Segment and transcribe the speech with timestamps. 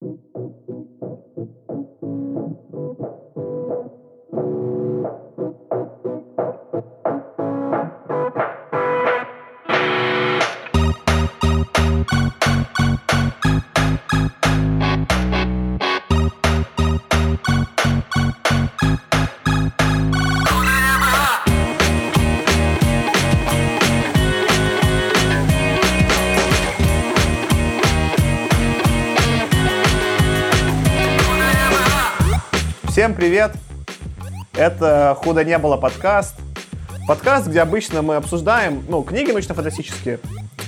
[0.00, 0.14] Thank
[2.02, 3.19] you.
[33.00, 33.52] Всем привет!
[34.52, 36.34] Это «Худо не было» подкаст.
[37.08, 40.20] Подкаст, где обычно мы обсуждаем, ну, книги научно-фантастические.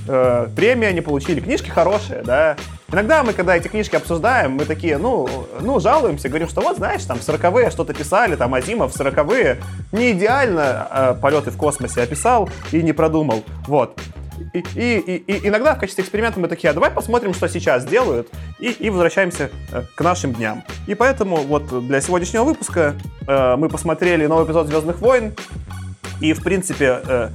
[0.08, 2.56] Э, премии они получили, книжки хорошие, да.
[2.90, 5.28] Иногда мы, когда эти книжки обсуждаем, мы такие, ну,
[5.60, 9.58] ну, жалуемся, говорим, что вот, знаешь, там, сороковые что-то писали, там, Азимов, сороковые,
[9.92, 14.00] не идеально э, полеты в космосе описал и не продумал, вот
[14.52, 17.84] и, и, и, и иногда в качестве эксперимента мы такие, а давай посмотрим, что сейчас
[17.84, 18.28] делают,
[18.58, 20.64] и, и возвращаемся э, к нашим дням.
[20.86, 22.94] И поэтому вот для сегодняшнего выпуска
[23.26, 25.34] э, мы посмотрели новый эпизод «Звездных войн»,
[26.20, 27.30] и, в принципе, э,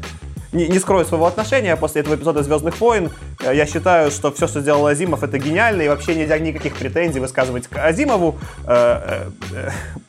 [0.52, 3.12] не, не скрою своего отношения после этого эпизода «Звездных войн».
[3.40, 7.20] Э, я считаю, что все, что сделал Азимов, это гениально, и вообще нельзя никаких претензий
[7.20, 8.38] высказывать к Азимову.
[8.66, 9.30] Э,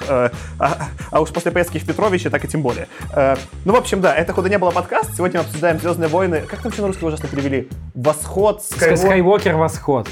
[0.08, 2.88] э, а, а уж после поездки в Петровиче, так и тем более.
[3.64, 5.14] Ну, в общем, да, это куда не было подкаст.
[5.16, 6.40] Сегодня мы обсуждаем «Звездные войны».
[6.42, 7.68] Как там вообще на русский ужасно перевели?
[7.94, 8.62] «Восход».
[8.62, 9.56] «Скайуокер.
[9.56, 10.08] Восход».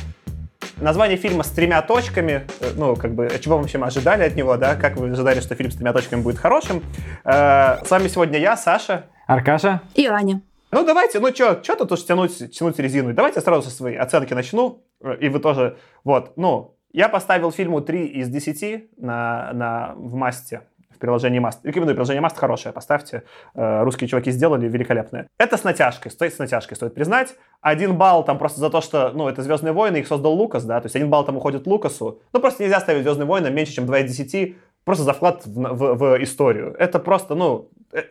[0.79, 4.75] Название фильма с тремя точками, ну, как бы, чего вы вообще ожидали от него, да?
[4.75, 6.83] Как вы ожидали, что фильм с тремя точками будет хорошим?
[7.25, 9.07] С вами сегодня я, Саша.
[9.27, 9.83] Аркаша.
[9.95, 10.41] И Аня.
[10.71, 13.13] Ну, давайте, ну что, что тут уж тянуть, тянуть резину?
[13.13, 17.81] Давайте сразу со своей оценки начну, э, и вы тоже, вот, ну, я поставил фильму
[17.81, 21.65] 3 из 10 на, на, в масте, в приложении Маст.
[21.65, 23.25] Рекомендую, приложение Маст хорошее, поставьте.
[23.55, 25.29] Э, русские чуваки сделали великолепное.
[25.39, 27.35] Это с натяжкой, стоит с натяжкой, стоит признать.
[27.61, 30.81] Один балл там просто за то, что, ну, это «Звездные войны», их создал Лукас, да,
[30.81, 32.23] то есть один балл там уходит Лукасу.
[32.33, 35.53] Ну, просто нельзя ставить «Звездные войны» меньше, чем 2 из 10, просто за вклад в,
[35.53, 36.75] в, в историю.
[36.79, 38.05] Это просто, ну, э,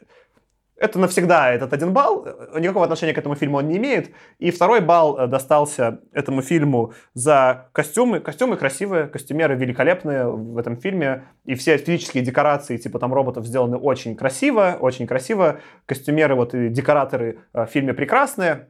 [0.78, 2.28] это навсегда этот один балл,
[2.58, 4.12] никакого отношения к этому фильму он не имеет.
[4.40, 8.20] И второй балл э, достался этому фильму за костюмы.
[8.20, 11.24] Костюмы красивые, костюмеры великолепные в этом фильме.
[11.46, 15.60] И все физические декорации, типа там роботов, сделаны очень красиво, очень красиво.
[15.86, 18.70] Костюмеры вот и декораторы э, в фильме прекрасные.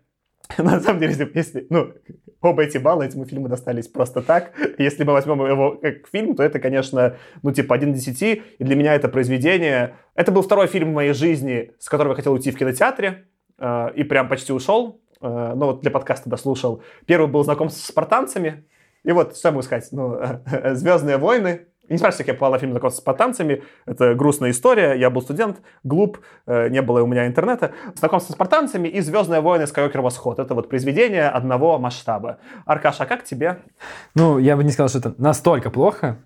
[0.57, 1.93] На самом деле, если, ну,
[2.41, 4.51] оба эти балла этому фильму достались просто так.
[4.77, 8.43] Если мы возьмем его как фильм, то это, конечно, ну, типа, один из десяти.
[8.59, 9.95] И для меня это произведение...
[10.15, 13.25] Это был второй фильм в моей жизни, с которого я хотел уйти в кинотеатре.
[13.57, 15.01] Э, и прям почти ушел.
[15.21, 16.83] Э, ну, вот для подкаста дослушал.
[17.05, 18.65] Первый был знаком с спартанцами.
[19.03, 19.87] И вот, что я могу сказать?
[19.91, 20.19] Ну,
[20.73, 23.63] «Звездные войны», не спрашивайте, как я попал на фильм «Знакомство с спартанцами».
[23.85, 24.93] Это грустная история.
[24.93, 27.71] Я был студент, глуп, э, не было у меня интернета.
[27.95, 29.67] «Знакомство с спартанцами» и «Звездные войны.
[29.67, 30.39] Скайуокер Восход».
[30.39, 32.39] Это вот произведение одного масштаба.
[32.65, 33.59] Аркаша, а как тебе?
[34.15, 36.17] Ну, я бы не сказал, что это настолько плохо.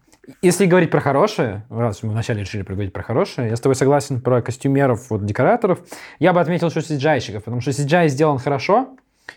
[0.42, 4.22] Если говорить про хорошее, раз мы вначале решили поговорить про хорошее, я с тобой согласен
[4.22, 5.80] про костюмеров, вот, декораторов.
[6.20, 8.90] Я бы отметил, что CGI потому что CGI сделан хорошо,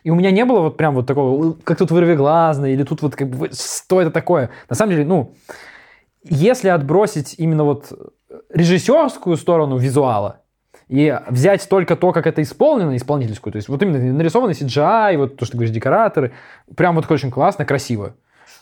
[0.04, 3.16] и у меня не было вот прям вот такого, как тут вырвиглазно, или тут вот
[3.16, 4.50] как бы, что это такое.
[4.68, 5.34] На самом деле, ну,
[6.24, 7.92] если отбросить именно вот
[8.50, 10.40] режиссерскую сторону визуала,
[10.88, 15.36] и взять только то, как это исполнено, исполнительскую, то есть вот именно нарисованный CGI, вот
[15.36, 16.32] то, что ты говоришь, декораторы,
[16.76, 18.14] прям вот очень классно, красиво.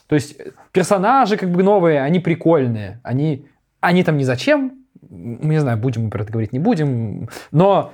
[0.07, 0.37] То есть
[0.71, 3.47] персонажи как бы новые, они прикольные, они,
[3.79, 7.91] они там ни зачем, не знаю, будем мы про это говорить, не будем, но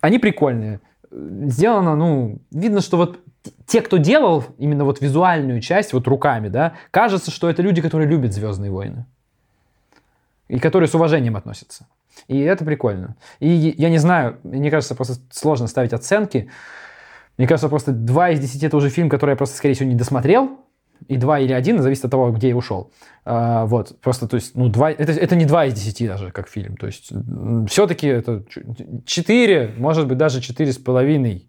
[0.00, 0.80] они прикольные.
[1.10, 3.20] Сделано, ну, видно, что вот
[3.66, 8.08] те, кто делал именно вот визуальную часть, вот руками, да, кажется, что это люди, которые
[8.08, 9.06] любят «Звездные войны».
[10.48, 11.86] И которые с уважением относятся.
[12.26, 13.16] И это прикольно.
[13.38, 16.50] И я не знаю, мне кажется, просто сложно ставить оценки.
[17.36, 19.94] Мне кажется, просто 2 из 10 это уже фильм, который я просто, скорее всего, не
[19.94, 20.58] досмотрел.
[21.06, 22.90] И 2 или 1, зависит от того, где я ушел.
[23.24, 26.48] А, вот, просто, то есть, ну, 2, это, это не 2 из 10 даже, как
[26.48, 26.76] фильм.
[26.76, 27.12] То есть,
[27.68, 28.42] все-таки это
[29.06, 31.42] 4, может быть, даже 4,5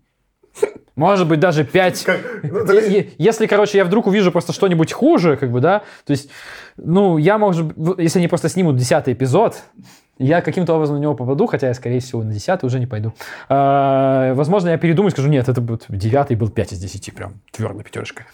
[0.99, 2.07] может быть, даже 5.
[2.43, 2.73] Ну,
[3.17, 6.29] если, короче, я вдруг увижу просто что-нибудь хуже, как бы, да, то есть,
[6.77, 9.63] ну, я, может, если они просто снимут десятый эпизод,
[10.17, 13.13] я каким-то образом на него попаду, хотя я, скорее всего, на десятый уже не пойду.
[13.47, 17.35] А, возможно, я передумаю и скажу, нет, это будет девятый был 5 из 10, прям
[17.51, 18.25] твердо пятерочка.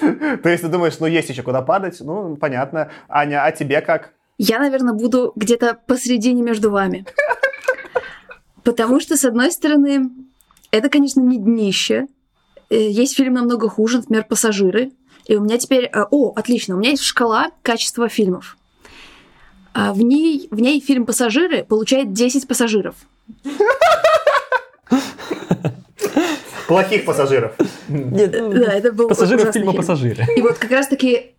[0.00, 1.96] То есть ты думаешь, ну, есть еще куда падать?
[2.00, 2.90] Ну, понятно.
[3.08, 4.12] Аня, а тебе как?
[4.38, 7.04] Я, наверное, буду где-то посередине между вами.
[8.62, 10.10] Потому что, с одной стороны,
[10.74, 12.06] это, конечно, не днище.
[12.68, 14.90] Э, есть фильм намного хуже, например, «Пассажиры».
[15.26, 15.84] И у меня теперь...
[15.84, 18.56] Э, о, отлично, у меня есть шкала качества фильмов.
[19.72, 22.96] А в ней, в ней фильм «Пассажиры» получает 10 пассажиров.
[26.66, 27.52] Плохих пассажиров.
[27.88, 30.24] Нет, да, это был Пассажиров фильма «Пассажиры».
[30.36, 31.34] И вот как раз-таки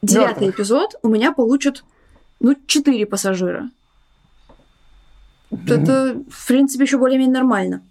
[0.00, 1.84] девятый эпизод у меня получат,
[2.40, 3.68] ну, четыре пассажира.
[5.50, 7.82] Это, в принципе, еще более-менее нормально.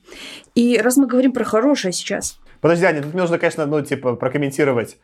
[0.55, 4.97] И раз мы говорим про хорошее сейчас, Подожди, Аня, тут нужно, конечно, ну, типа, прокомментировать.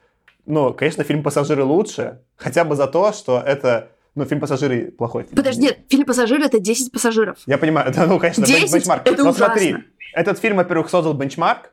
[0.48, 3.90] Ну, конечно, фильм «Пассажиры» лучше, хотя бы за то, что это...
[4.16, 5.24] Ну, фильм «Пассажиры» плохой.
[5.24, 5.36] фильм.
[5.36, 7.38] Подожди, нет, фильм «Пассажиры»— это 10 пассажиров.
[7.46, 9.08] Я понимаю, да, ну, конечно, бен- 10 бенчмарк.
[9.08, 9.46] это Но ужасно.
[9.46, 9.76] смотри,
[10.14, 11.72] этот фильм, во-первых, создал бенчмарк,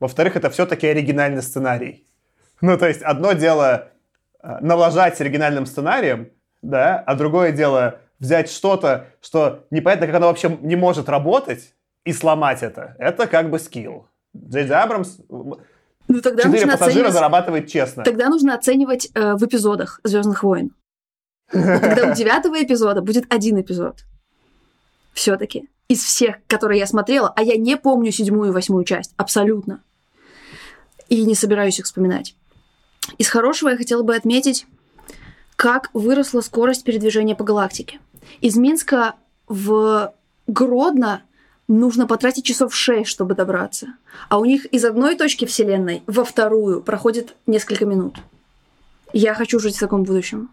[0.00, 2.06] во-вторых, это все-таки оригинальный сценарий.
[2.62, 3.88] Ну, то есть, одно дело
[4.42, 6.30] э, налажать оригинальным сценарием,
[6.62, 11.74] да, а другое дело взять что-то, что непонятно, как оно вообще не может работать,
[12.04, 12.96] и сломать это.
[12.98, 14.06] Это как бы скилл.
[14.36, 17.12] Джей Абрамс Ну, тогда четыре нужно пассажира оценивать...
[17.12, 18.04] зарабатывает честно.
[18.04, 20.74] Тогда нужно оценивать э, в эпизодах Звездных войн.
[21.52, 24.04] Вот Тогда у девятого эпизода будет один эпизод.
[25.12, 25.68] Все-таки.
[25.88, 29.12] Из всех, которые я смотрела, а я не помню седьмую и восьмую часть.
[29.16, 29.82] Абсолютно.
[31.08, 32.36] И не собираюсь их вспоминать.
[33.18, 34.66] Из хорошего я хотела бы отметить,
[35.56, 37.98] как выросла скорость передвижения по галактике.
[38.40, 39.14] Из Минска
[39.48, 40.14] в
[40.46, 41.22] Гродно
[41.68, 43.94] нужно потратить часов 6, чтобы добраться.
[44.28, 48.16] А у них из одной точки Вселенной во вторую проходит несколько минут.
[49.12, 50.50] Я хочу жить в таком будущем.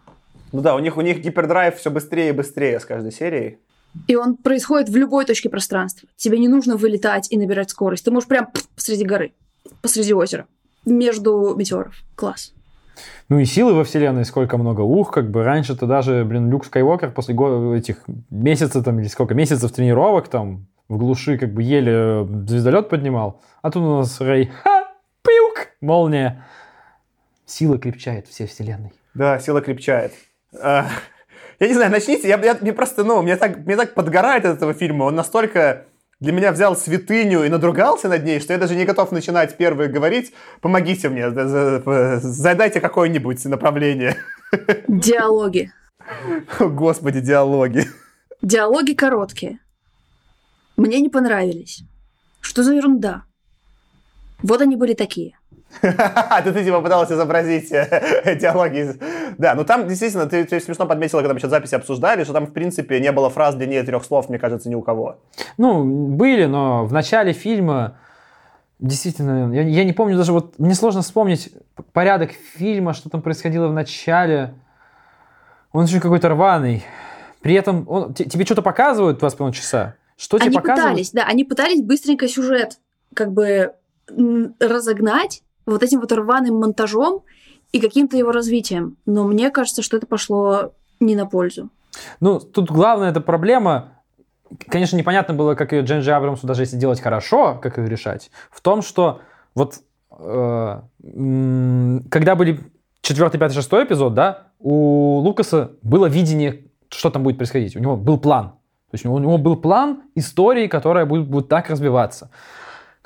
[0.52, 3.58] Ну да, у них, у них гипердрайв все быстрее и быстрее с каждой серией.
[4.06, 6.08] И он происходит в любой точке пространства.
[6.16, 8.04] Тебе не нужно вылетать и набирать скорость.
[8.04, 9.32] Ты можешь прям посреди горы,
[9.82, 10.46] посреди озера,
[10.84, 11.94] между метеоров.
[12.14, 12.52] Класс.
[13.28, 14.80] Ну и силы во вселенной сколько много.
[14.82, 17.34] Ух, как бы раньше-то даже, блин, Люк Скайуокер после
[17.76, 17.98] этих
[18.30, 23.40] месяцев там или сколько, месяцев тренировок там в глуши как бы еле звездолет поднимал.
[23.62, 24.88] А тут у нас Рэй, ха,
[25.22, 26.44] пиук, молния.
[27.46, 28.92] Сила крепчает все вселенной.
[29.14, 30.12] Да, сила крепчает.
[30.62, 30.86] А,
[31.60, 32.28] Я не знаю, начните.
[32.28, 35.04] Я, я- мне просто, ну, мне так, мне так подгорает от этого фильма.
[35.04, 35.86] Он настолько
[36.20, 39.88] для меня взял святыню и надругался над ней, что я даже не готов начинать первый
[39.88, 40.32] говорить.
[40.60, 44.16] Помогите мне, за- за- задайте какое-нибудь направление.
[44.88, 45.70] Диалоги.
[46.58, 47.86] О, Господи, диалоги.
[48.42, 49.60] Диалоги короткие.
[50.76, 51.82] Мне не понравились.
[52.40, 53.24] Что за ерунда?
[54.42, 55.37] Вот они были такие.
[55.82, 58.78] Ты, ты типа пыталась изобразить э, диалоги.
[58.78, 58.96] из-
[59.36, 62.46] Да, ну там действительно, ты, ты смешно подметила, когда мы сейчас записи обсуждали, что там,
[62.46, 65.18] в принципе, не было фраз длиннее трех слов, мне кажется, ни у кого.
[65.58, 67.98] Ну, были, но в начале фильма
[68.78, 71.52] действительно, я, я не помню даже вот, мне сложно вспомнить
[71.92, 74.54] порядок фильма, что там происходило в начале.
[75.72, 76.84] Он очень какой-то рваный.
[77.42, 79.94] При этом он, те- тебе что-то показывают 2,5 часа?
[80.16, 80.90] Что тебе Они показывают?
[80.92, 82.78] пытались, да, они пытались быстренько сюжет
[83.14, 83.74] как бы
[84.58, 85.42] разогнать
[85.72, 87.22] вот этим вот рваным монтажом
[87.72, 88.96] и каким-то его развитием.
[89.06, 91.68] Но мне кажется, что это пошло не на пользу.
[92.20, 93.92] Ну, тут главная эта проблема,
[94.68, 98.30] конечно, непонятно было, как ее Джен Джей Абрамсу, даже если делать хорошо, как ее решать,
[98.50, 99.20] в том, что
[99.54, 99.80] вот
[100.10, 100.80] э,
[102.10, 102.60] когда были
[103.00, 107.76] четвертый, пятый, шестой эпизод, да, у Лукаса было видение, что там будет происходить.
[107.76, 108.50] У него был план.
[108.90, 112.30] То есть у него был план истории, которая будет, будет так развиваться.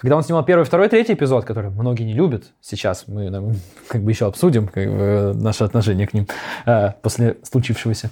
[0.03, 3.55] Когда он снимал первый, второй, третий эпизод, который многие не любят, сейчас мы ну,
[3.87, 6.27] как бы еще обсудим как бы, наше отношение к ним
[6.67, 8.11] э, после случившегося.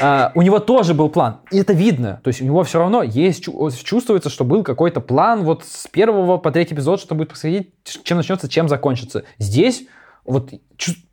[0.00, 2.20] А, у него тоже был план, и это видно.
[2.22, 3.44] То есть у него все равно есть,
[3.82, 7.72] чувствуется, что был какой-то план вот с первого по третий эпизод, что будет происходить,
[8.04, 9.24] чем начнется, чем закончится.
[9.38, 9.88] Здесь
[10.24, 10.52] вот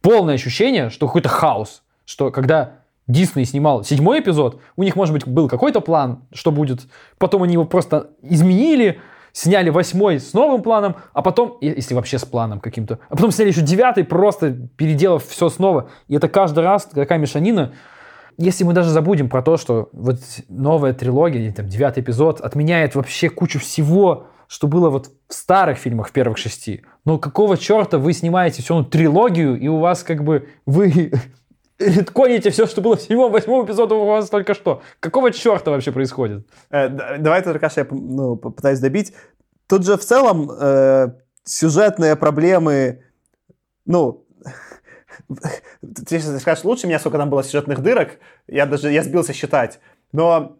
[0.02, 2.74] полное ощущение, что какой-то хаос, что когда
[3.07, 6.81] Дисней снимал седьмой эпизод, у них, может быть, был какой-то план, что будет,
[7.18, 9.00] потом они его просто изменили,
[9.31, 13.50] сняли восьмой с новым планом, а потом, если вообще с планом каким-то, а потом сняли
[13.50, 15.90] еще девятый, просто переделав все снова.
[16.07, 17.74] И это каждый раз такая мешанина.
[18.38, 23.30] Если мы даже забудем про то, что вот новая трилогия, там девятый эпизод, отменяет вообще
[23.30, 26.83] кучу всего, что было вот в старых фильмах, в первых шести.
[27.06, 31.12] Но какого черта вы снимаете всю трилогию, и у вас как бы вы
[31.98, 34.81] редконите все, что было в седьмом, восьмом эпизоде у вас только что.
[35.00, 36.45] Какого черта вообще происходит?
[36.69, 39.14] Э, давай Аркаша, я ну, попытаюсь добить.
[39.68, 41.09] Тут же в целом э,
[41.45, 43.04] сюжетные проблемы,
[43.86, 44.26] ну,
[45.81, 49.80] ты сейчас скажешь лучше меня, сколько там было сюжетных дырок, я даже, я сбился считать,
[50.12, 50.57] но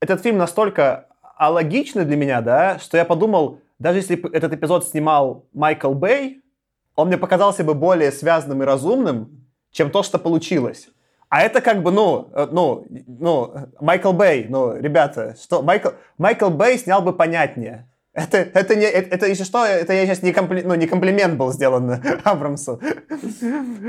[0.00, 5.46] этот фильм настолько алогичный для меня, да, что я подумал, даже если этот эпизод снимал
[5.52, 6.42] Майкл Бэй,
[6.94, 9.41] он мне показался бы более связанным и разумным,
[9.72, 10.88] чем то, что получилось.
[11.28, 15.88] А это как бы, ну, э, ну, ну, Майкл Бэй, ну, ребята, что, Майкл,
[16.18, 17.88] Майкл Бэй снял бы понятнее.
[18.14, 21.38] Это, это, не, это, это, если что, это я сейчас не, компли, ну, не комплимент
[21.38, 22.78] был сделан Абрамсу.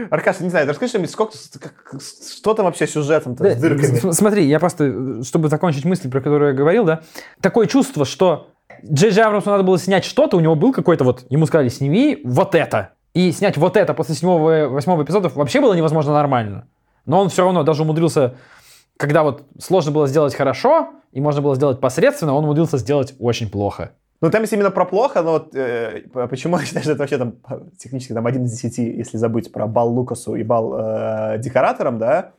[0.10, 4.12] Аркаша, не знаю, расскажи что-нибудь, сколько, как- что там вообще с сюжетом-то, с дырками?
[4.14, 7.02] Смотри, я просто, чтобы закончить мысль, про которую я говорил, да,
[7.42, 8.48] такое чувство, что
[8.90, 12.22] Джей Джей Абрамсу надо было снять что-то, у него был какой-то вот, ему сказали, сними
[12.24, 12.94] вот это.
[13.14, 16.68] И снять вот это после седьмого, восьмого эпизодов вообще было невозможно нормально.
[17.06, 18.36] Но он все равно даже умудрился,
[18.98, 23.50] когда вот сложно было сделать хорошо, и можно было сделать посредственно, он умудрился сделать очень
[23.50, 23.92] плохо.
[24.22, 27.18] Ну, там есть именно про плохо, но вот э, почему я считаю, что это вообще
[27.18, 27.36] там
[27.78, 32.32] технически там один из десяти, если забыть про бал Лукасу и бал э, декораторам, да?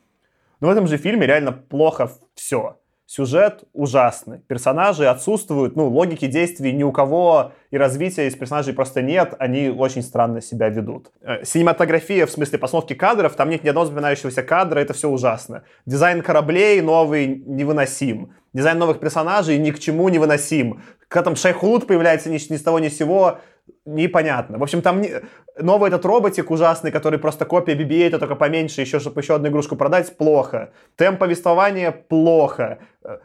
[0.61, 2.78] Но в этом же фильме реально плохо все.
[3.06, 9.02] Сюжет ужасный, персонажи отсутствуют, ну, логики действий ни у кого и развития из персонажей просто
[9.02, 11.12] нет, они очень странно себя ведут.
[11.20, 15.64] Э, синематография, в смысле постановки кадров, там нет ни одного запоминающегося кадра, это все ужасно.
[15.84, 18.32] Дизайн кораблей новый невыносим.
[18.54, 20.80] Дизайн новых персонажей ни к чему невыносим.
[21.14, 23.38] Когда там Шайхулут появляется ни, ни с того ни с сего,
[23.85, 24.59] непонятно.
[24.59, 25.12] В общем, там не...
[25.56, 29.76] новый этот роботик ужасный, который просто копия BB-8, только поменьше, еще, чтобы еще одну игрушку
[29.76, 30.73] продать, плохо.
[30.97, 32.78] Темп повествования плохо.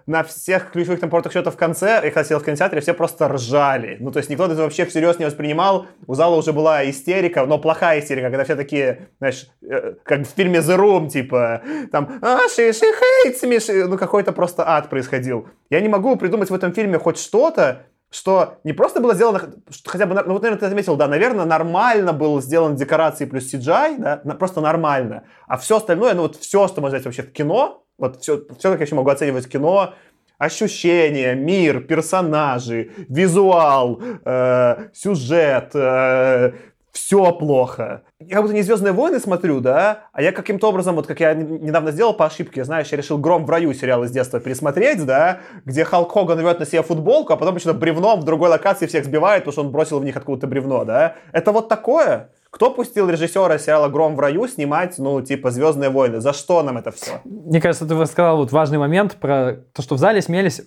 [0.06, 3.98] На всех ключевых там поворотах счета в конце, я сидел в кинотеатре, все просто ржали.
[4.00, 5.88] Ну, то есть никто это вообще всерьез не воспринимал.
[6.06, 10.36] У зала уже была истерика, но плохая истерика, когда все такие, знаешь, э, как в
[10.36, 12.86] фильме The Room, типа, там, а, she, she
[13.26, 15.48] hates me, ну, какой-то просто ад происходил.
[15.70, 19.54] Я не могу придумать в этом фильме хоть что-то, что не просто было сделано,
[19.86, 24.22] хотя бы, ну вот, наверное, ты отметил, да, наверное, нормально был сделан декорации плюс CGI,
[24.24, 25.24] да, просто нормально.
[25.48, 28.72] А все остальное, ну вот все, что можно взять вообще в кино, вот все, все,
[28.72, 29.94] как я еще могу оценивать кино,
[30.40, 36.54] ощущения, мир, персонажи, визуал, э, сюжет, э,
[36.92, 38.04] все плохо.
[38.20, 41.34] Я как будто не «Звездные войны» смотрю, да, а я каким-то образом, вот как я
[41.34, 45.40] недавно сделал по ошибке, знаешь, я решил «Гром в раю» сериал из детства пересмотреть, да,
[45.66, 49.06] где Халк Хоган рвет на себе футболку, а потом почему-то бревном в другой локации всех
[49.06, 51.16] сбивает, потому что он бросил в них откуда-то бревно, да.
[51.32, 52.32] Это вот такое?
[52.50, 56.20] Кто пустил режиссера сериала «Гром в раю» снимать, ну, типа, «Звездные войны»?
[56.20, 57.22] За что нам это все?
[57.24, 60.62] Мне кажется, ты сказал вот важный момент про то, что в зале смеялись.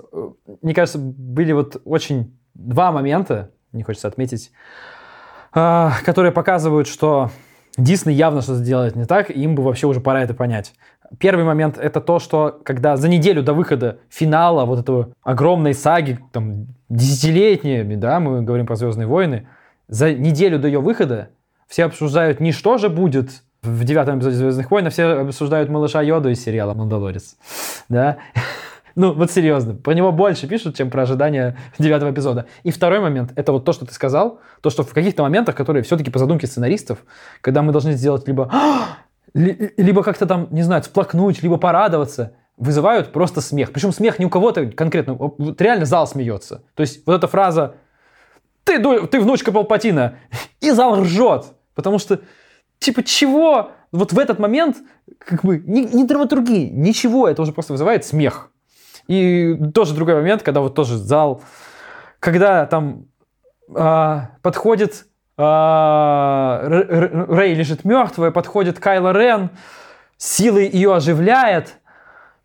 [0.63, 4.53] Мне кажется, были вот очень два момента, не хочется отметить,
[5.53, 7.31] которые показывают, что
[7.77, 10.75] Дисней явно что-то делает не так, и им бы вообще уже пора это понять.
[11.19, 16.19] Первый момент это то, что когда за неделю до выхода финала вот этого огромной саги,
[16.33, 19.47] там, десятилетними, да, мы говорим про «Звездные войны»,
[19.89, 21.29] за неделю до ее выхода
[21.69, 26.03] все обсуждают не что же будет в девятом эпизоде «Звездных войн», а все обсуждают малыша
[26.03, 27.37] Йоду из сериала «Мандалорец».
[27.89, 28.19] Да?
[28.95, 32.47] Ну, вот серьезно, про него больше пишут, чем про ожидания девятого эпизода.
[32.63, 35.83] И второй момент, это вот то, что ты сказал, то, что в каких-то моментах, которые
[35.83, 36.99] все-таки по задумке сценаристов,
[37.41, 38.51] когда мы должны сделать либо,
[39.35, 43.73] либо как-то там, не знаю, сплакнуть, либо порадоваться, вызывают просто смех.
[43.73, 46.63] Причем смех не у кого-то конкретно, вот реально зал смеется.
[46.75, 47.75] То есть вот эта фраза
[48.65, 50.15] «ты, ты внучка Палпатина»,
[50.61, 52.21] и зал ржет, потому что
[52.79, 53.73] типа чего?
[53.91, 54.79] Вот в этот момент
[55.19, 58.52] как бы ни, ни драматургии, ничего, это уже просто вызывает смех.
[59.07, 61.43] И тоже другой момент, когда вот тоже зал,
[62.21, 63.07] когда там
[63.75, 65.07] а, подходит
[65.37, 69.51] а, Рэй лежит мертвая, подходит Кайло Рен,
[70.17, 71.79] силой ее оживляет,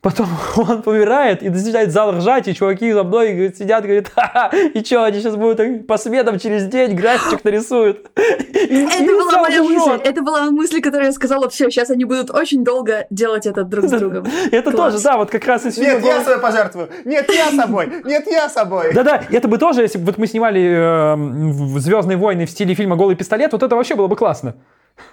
[0.02, 4.52] Потом он помирает и начинает зал ржать, и чуваки за мной говорит, сидят, говорят, ха-ха,
[4.56, 8.06] и что, они сейчас будут по сметам через день графичек нарисуют.
[8.16, 12.06] И, это и была моя мысль, это была мысль, которую я сказала, все, сейчас они
[12.06, 14.28] будут очень долго делать это друг с другом.
[14.52, 18.28] Это тоже, да, вот как раз из Нет, я собой пожертвую, нет, я собой, нет,
[18.28, 18.94] я собой.
[18.94, 22.96] Да-да, это бы тоже, если бы вот мы снимали э, «Звездные войны» в стиле фильма
[22.96, 24.56] «Голый пистолет», вот это вообще было бы классно.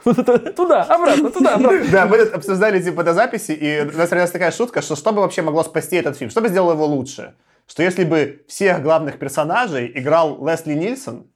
[0.04, 1.90] Туда, обратно, туда, обратно.
[1.90, 5.20] Да, мы обсуждали типа до записи, и у нас родилась такая шутка, что что бы
[5.20, 6.30] вообще могло спасти этот фильм?
[6.30, 7.34] Что бы сделало его лучше?
[7.66, 11.26] Что если бы всех главных персонажей играл Лесли Нильсон,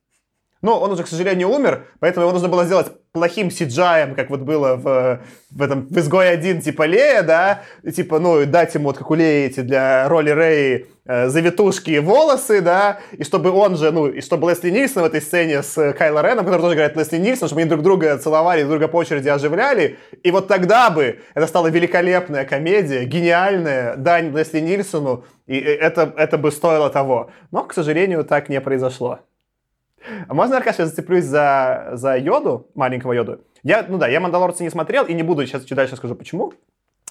[0.60, 4.40] ну, он уже, к сожалению, умер, поэтому его нужно было сделать плохим сиджаем, как вот
[4.40, 8.86] было в, в этом в «Изгой один», типа Лея, да, и, типа, ну, дать ему,
[8.86, 13.50] вот как у Леи эти для роли Рэи э, завитушки и волосы, да, и чтобы
[13.50, 16.74] он же, ну, и чтобы Лесли Нильсон в этой сцене с Кайло Реном, который тоже
[16.74, 20.48] играет Лесли Нильсон, чтобы они друг друга целовали, друг друга по очереди оживляли, и вот
[20.48, 26.90] тогда бы это стала великолепная комедия, гениальная, дань Лесли Нильсону, и это, это бы стоило
[26.90, 27.30] того.
[27.52, 29.20] Но, к сожалению, так не произошло.
[30.26, 33.40] А можно, Аркаш, я зацеплюсь за, за Йоду, маленького Йоду?
[33.62, 36.52] Я, ну да, я «Мандалорца» не смотрел и не буду, сейчас чуть дальше скажу, почему.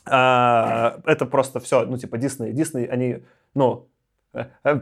[0.06, 3.88] А, это просто все, ну, типа, Дисней, Дисней, они, ну,
[4.34, 4.80] э, э,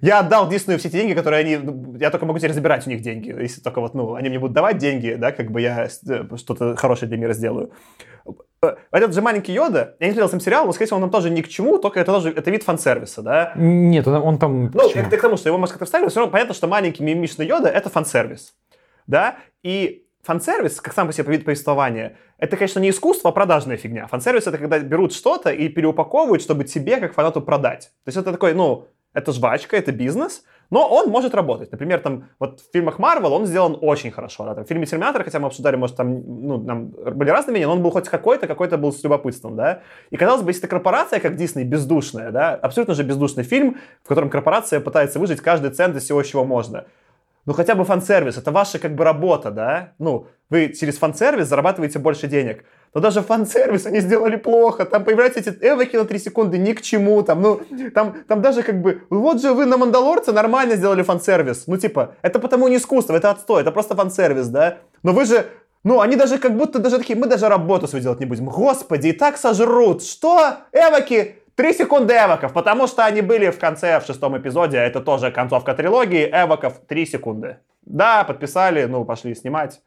[0.00, 1.56] я отдал Диснею все эти деньги, которые они...
[1.56, 3.28] Ну, я только могу теперь забирать у них деньги.
[3.28, 6.76] Если только вот, ну, они мне будут давать деньги, да, как бы я э, что-то
[6.76, 7.72] хорошее для мира сделаю.
[8.60, 11.30] Этот же маленький Йода, я не смотрел сам сериал, но, скорее всего, он нам тоже
[11.30, 13.52] ни к чему, только это тоже это вид фан-сервиса, да?
[13.54, 14.70] Нет, он, он там...
[14.74, 17.46] Ну, это к тому, что его, может, как-то вставили, все равно понятно, что маленький мимишный
[17.46, 18.54] Йода— это фан-сервис,
[19.06, 19.36] да?
[19.62, 24.08] И фан-сервис, как сам по себе вид повествования, это, конечно, не искусство, а продажная фигня.
[24.08, 27.92] Фан-сервис— это когда берут что-то и переупаковывают, чтобы тебе, как фанату, продать.
[28.04, 31.72] То есть это такой, ну, это жвачка, это бизнес, Но он может работать.
[31.72, 34.44] Например, там, вот в фильмах Марвел он сделан очень хорошо.
[34.44, 34.54] Да?
[34.54, 37.72] Там, в фильме Терминатор, хотя мы обсуждали, может, там, ну, там были разные мнения, но
[37.72, 39.80] он был хоть какой-то, какой-то был с любопытством, да.
[40.10, 44.08] И, казалось бы, если это корпорация, как Дисней, бездушная, да, абсолютно же бездушный фильм, в
[44.08, 46.84] котором корпорация пытается выжить каждый цент из всего, чего можно.
[47.46, 49.94] Ну, хотя бы фан-сервис, это ваша как бы работа, да?
[49.98, 52.64] Ну, вы через фан-сервис зарабатываете больше денег.
[52.94, 54.86] Но даже фан-сервис они сделали плохо.
[54.86, 57.22] Там появляются эти эвоки на 3 секунды ни к чему.
[57.22, 57.60] Там, ну,
[57.94, 59.02] там, там даже как бы...
[59.10, 61.66] Вот же вы на Мандалорце нормально сделали фан-сервис.
[61.66, 64.78] Ну, типа, это потому не искусство, это отстой, это просто фан-сервис, да?
[65.02, 65.46] Но вы же...
[65.84, 68.46] Ну, они даже как будто даже такие, мы даже работу свою делать не будем.
[68.46, 70.02] Господи, и так сожрут.
[70.02, 70.56] Что?
[70.72, 71.36] Эвоки?
[71.54, 75.74] Три секунды эвоков, потому что они были в конце, в шестом эпизоде, это тоже концовка
[75.74, 77.58] трилогии, эвоков три секунды.
[77.82, 79.80] Да, подписали, ну, пошли снимать.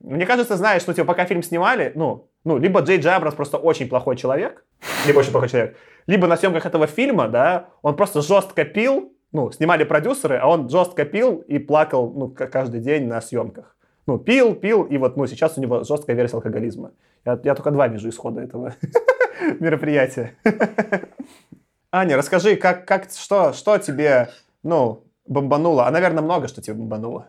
[0.00, 3.88] Мне кажется, знаешь, ну, типа, пока фильм снимали, ну, ну, либо Джей Джабрас просто очень
[3.88, 4.64] плохой человек,
[5.06, 5.76] либо очень плохой человек,
[6.06, 10.70] либо на съемках этого фильма, да, он просто жестко пил, ну, снимали продюсеры, а он
[10.70, 13.76] жестко пил и плакал, ну, каждый день на съемках.
[14.06, 16.92] Ну, пил, пил, и вот, ну, сейчас у него жесткая версия алкоголизма.
[17.26, 18.74] Я, я только два вижу исхода этого
[19.60, 20.34] мероприятия.
[21.92, 24.30] Аня, расскажи, как, как, что, что тебе,
[24.62, 25.86] ну, бомбануло?
[25.86, 27.28] А, наверное, много что тебе бомбануло.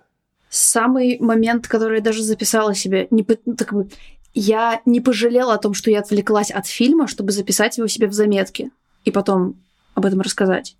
[0.54, 3.88] Самый момент, который я даже записала себе, не, так бы,
[4.34, 8.14] я не пожалела о том, что я отвлеклась от фильма, чтобы записать его себе в
[8.14, 8.70] заметке
[9.06, 9.56] и потом
[9.94, 10.76] об этом рассказать.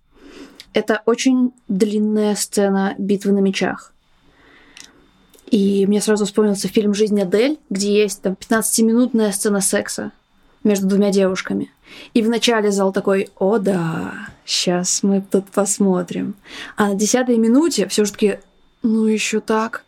[0.74, 3.94] Это очень длинная сцена битвы на мечах.
[5.50, 10.12] И мне сразу вспомнился фильм «Жизнь Адель», где есть там 15-минутная сцена секса
[10.64, 11.70] между двумя девушками.
[12.12, 16.34] И вначале зал такой, о да, сейчас мы тут посмотрим.
[16.76, 18.38] А на десятой минуте все же таки,
[18.82, 19.84] ну еще так,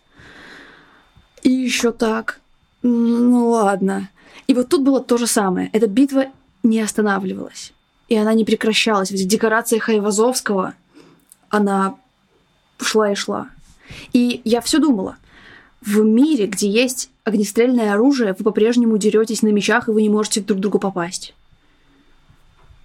[1.42, 2.40] и еще так.
[2.82, 4.10] Ну ладно.
[4.46, 5.70] И вот тут было то же самое.
[5.72, 6.26] Эта битва
[6.62, 7.72] не останавливалась.
[8.08, 9.10] И она не прекращалась.
[9.10, 10.74] Ведь декорация Хайвазовского,
[11.48, 11.96] она
[12.78, 13.48] шла и шла.
[14.12, 15.16] И я все думала.
[15.80, 20.40] В мире, где есть огнестрельное оружие, вы по-прежнему деретесь на мечах, и вы не можете
[20.40, 21.34] друг другу попасть.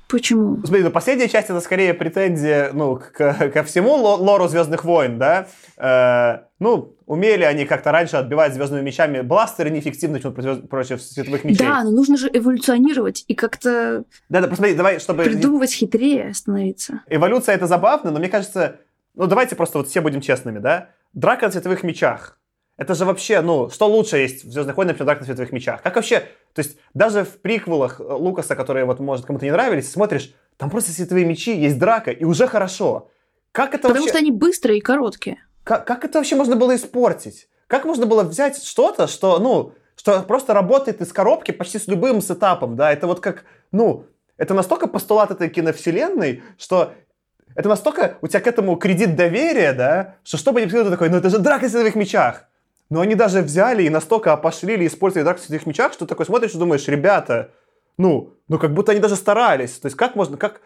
[0.10, 0.58] Почему?
[0.64, 5.48] Смотри, ну последняя часть это скорее претензия ну, к, ко всему лору Звездных войн, да?
[5.78, 11.60] Э, ну, умели они как-то раньше отбивать звездными мечами бластеры неэффективно против, против световых мечей.
[11.60, 15.24] Да, но нужно же эволюционировать и как-то да, да, посмотри, давай, чтобы...
[15.24, 17.04] придумывать хитрее становиться.
[17.08, 18.78] Эволюция это забавно, но мне кажется,
[19.14, 20.90] ну давайте просто вот все будем честными, да?
[21.14, 22.40] Драка на световых мечах.
[22.80, 25.82] Это же вообще, ну, что лучше есть в «Звездных войнах», «Драка на световых мечах»?
[25.82, 26.22] Как вообще,
[26.54, 30.92] то есть даже в приквелах Лукаса, которые вот, может, кому-то не нравились, смотришь, там просто
[30.94, 33.10] световые мечи, есть драка, и уже хорошо.
[33.52, 34.10] Как это Потому вообще...
[34.10, 35.40] что они быстрые и короткие.
[35.66, 37.50] Как, как это вообще можно было испортить?
[37.68, 42.22] Как можно было взять что-то, что, ну, что просто работает из коробки почти с любым
[42.22, 42.94] сетапом, да?
[42.94, 44.06] Это вот как, ну,
[44.38, 46.94] это настолько постулат этой киновселенной, что
[47.56, 51.10] это настолько у тебя к этому кредит доверия, да, что что бы ни ты такой,
[51.10, 52.46] ну это же драка на световых мечах.
[52.90, 56.54] Но они даже взяли и настолько опошлили, использовали драку в световых мечах, что такой смотришь
[56.54, 57.52] и думаешь, ребята,
[57.98, 59.74] ну, ну как будто они даже старались.
[59.80, 60.62] То есть как можно, как,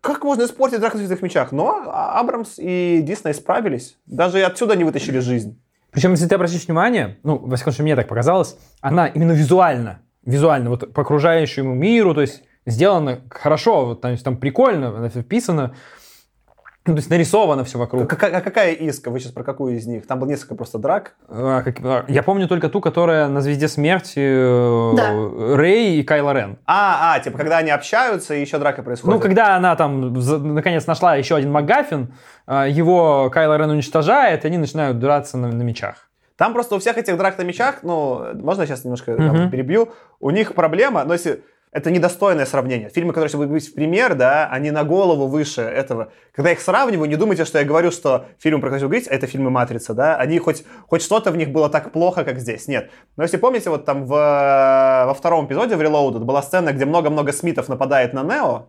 [0.00, 1.52] как можно испортить драку в световых мечах?
[1.52, 3.96] Но Абрамс и Дисней справились.
[4.04, 5.58] Даже отсюда не вытащили жизнь.
[5.90, 10.00] Причем, если ты обратишь внимание, ну, во всяком случае, мне так показалось, она именно визуально,
[10.24, 15.74] визуально, вот по окружающему миру, то есть сделана хорошо, вот, есть там прикольно, она вписана,
[16.88, 18.08] ну, то есть нарисовано все вокруг.
[18.08, 19.10] Какая, какая иска?
[19.10, 20.06] Вы сейчас про какую из них?
[20.06, 21.14] Там было несколько просто драк.
[21.28, 25.56] А, как, а, я помню только ту, которая на «Звезде смерти» э, да.
[25.56, 26.58] Рэй и Кайло Рен.
[26.66, 29.14] А, а, типа, когда они общаются и еще драка происходит.
[29.14, 30.14] Ну, когда она там,
[30.54, 32.14] наконец, нашла еще один МакГаффин,
[32.46, 36.08] а, его Кайло Рен уничтожает, и они начинают драться на, на мечах.
[36.36, 39.16] Там просто у всех этих драк на мечах, ну, можно я сейчас немножко uh-huh.
[39.16, 42.88] там, перебью, у них проблема, но если это недостойное сравнение.
[42.88, 46.12] Фильмы, которые быть в пример, да, они на голову выше этого.
[46.32, 49.10] Когда я их сравниваю, не думайте, что я говорю, что фильмы, про которые вы говорите,
[49.10, 52.68] это фильмы «Матрица», да, они хоть, хоть что-то в них было так плохо, как здесь.
[52.68, 52.90] Нет.
[53.16, 57.32] Но если помните, вот там в, во втором эпизоде в Reloaded была сцена, где много-много
[57.32, 58.68] Смитов нападает на Нео,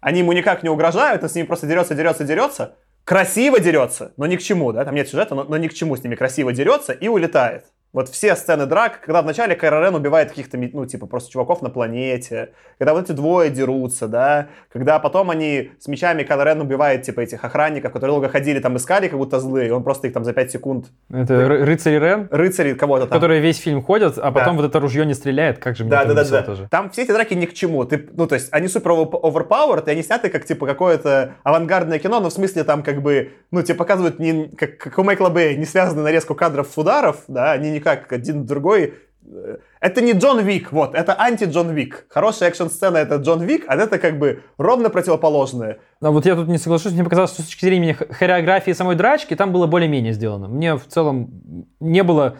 [0.00, 4.26] они ему никак не угрожают, он с ними просто дерется, дерется, дерется, красиво дерется, но
[4.26, 6.52] ни к чему, да, там нет сюжета, но, но ни к чему с ними красиво
[6.52, 7.66] дерется и улетает.
[7.92, 11.70] Вот все сцены драк, когда вначале Кайро Рен убивает каких-то, ну, типа, просто чуваков на
[11.70, 17.02] планете, когда вот эти двое дерутся, да, когда потом они с мечами Кайро Рен убивает,
[17.02, 20.12] типа, этих охранников, которые долго ходили, там, искали, как будто злые, и он просто их
[20.12, 20.86] там за 5 секунд...
[21.10, 21.46] Это ты...
[21.46, 22.28] рыцари Рен?
[22.30, 23.18] Рыцари кого-то там.
[23.18, 24.62] Которые весь фильм ходят, а потом да.
[24.62, 26.42] вот это ружье не стреляет, как же мне да, это да, да, да.
[26.42, 26.68] тоже.
[26.70, 29.90] Там все эти драки ни к чему, ты, ну, то есть, они супер overpowered, и
[29.90, 33.74] они сняты как, типа, какое-то авангардное кино, но в смысле там, как бы, ну, тебе
[33.74, 38.12] показывают, не, как, как у Майкла Бэя, не связанную нарезку кадров ударов, да, они никак
[38.12, 42.06] один другой э, это не Джон Вик, вот, это анти-Джон Вик.
[42.10, 45.78] Хорошая экшн-сцена это Джон Вик, а это как бы ровно противоположное.
[46.00, 49.34] А вот я тут не соглашусь, мне показалось, что с точки зрения хореографии самой драчки
[49.34, 50.48] там было более-менее сделано.
[50.48, 52.36] Мне в целом не было...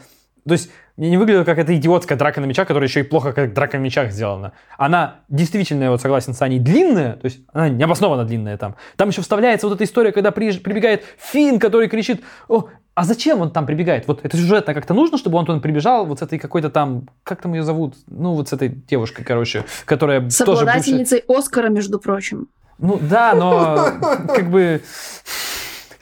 [0.47, 3.33] То есть мне не выглядело как эта идиотская драка на мечах, которая еще и плохо
[3.33, 4.53] как драка на мечах сделана.
[4.77, 8.77] Она действительно, я вот согласен с Аней, длинная, то есть она необоснованно длинная там.
[8.97, 13.51] Там еще вставляется вот эта история, когда прибегает Фин, который кричит, о, а зачем он
[13.51, 14.07] там прибегает?
[14.09, 17.41] Вот это сюжетно как-то нужно, чтобы он туда прибежал вот с этой какой-то там, как
[17.41, 17.95] там ее зовут?
[18.09, 20.67] Ну, вот с этой девушкой, короче, которая с тоже...
[20.67, 22.49] С Оскара, между прочим.
[22.79, 24.83] Ну да, но как бы...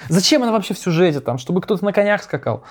[0.09, 1.37] Зачем она вообще в сюжете там?
[1.39, 2.63] Чтобы кто-то на конях скакал?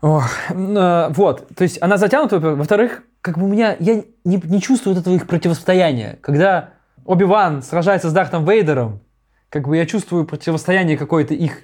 [0.00, 4.60] Ох, э, вот, то есть она затянута, во-вторых, как бы у меня, я не, не
[4.60, 6.18] чувствую этого их противостояния.
[6.20, 6.70] Когда
[7.04, 9.00] Оби-Ван сражается с Дартом Вейдером,
[9.48, 11.58] как бы я чувствую противостояние какое-то их.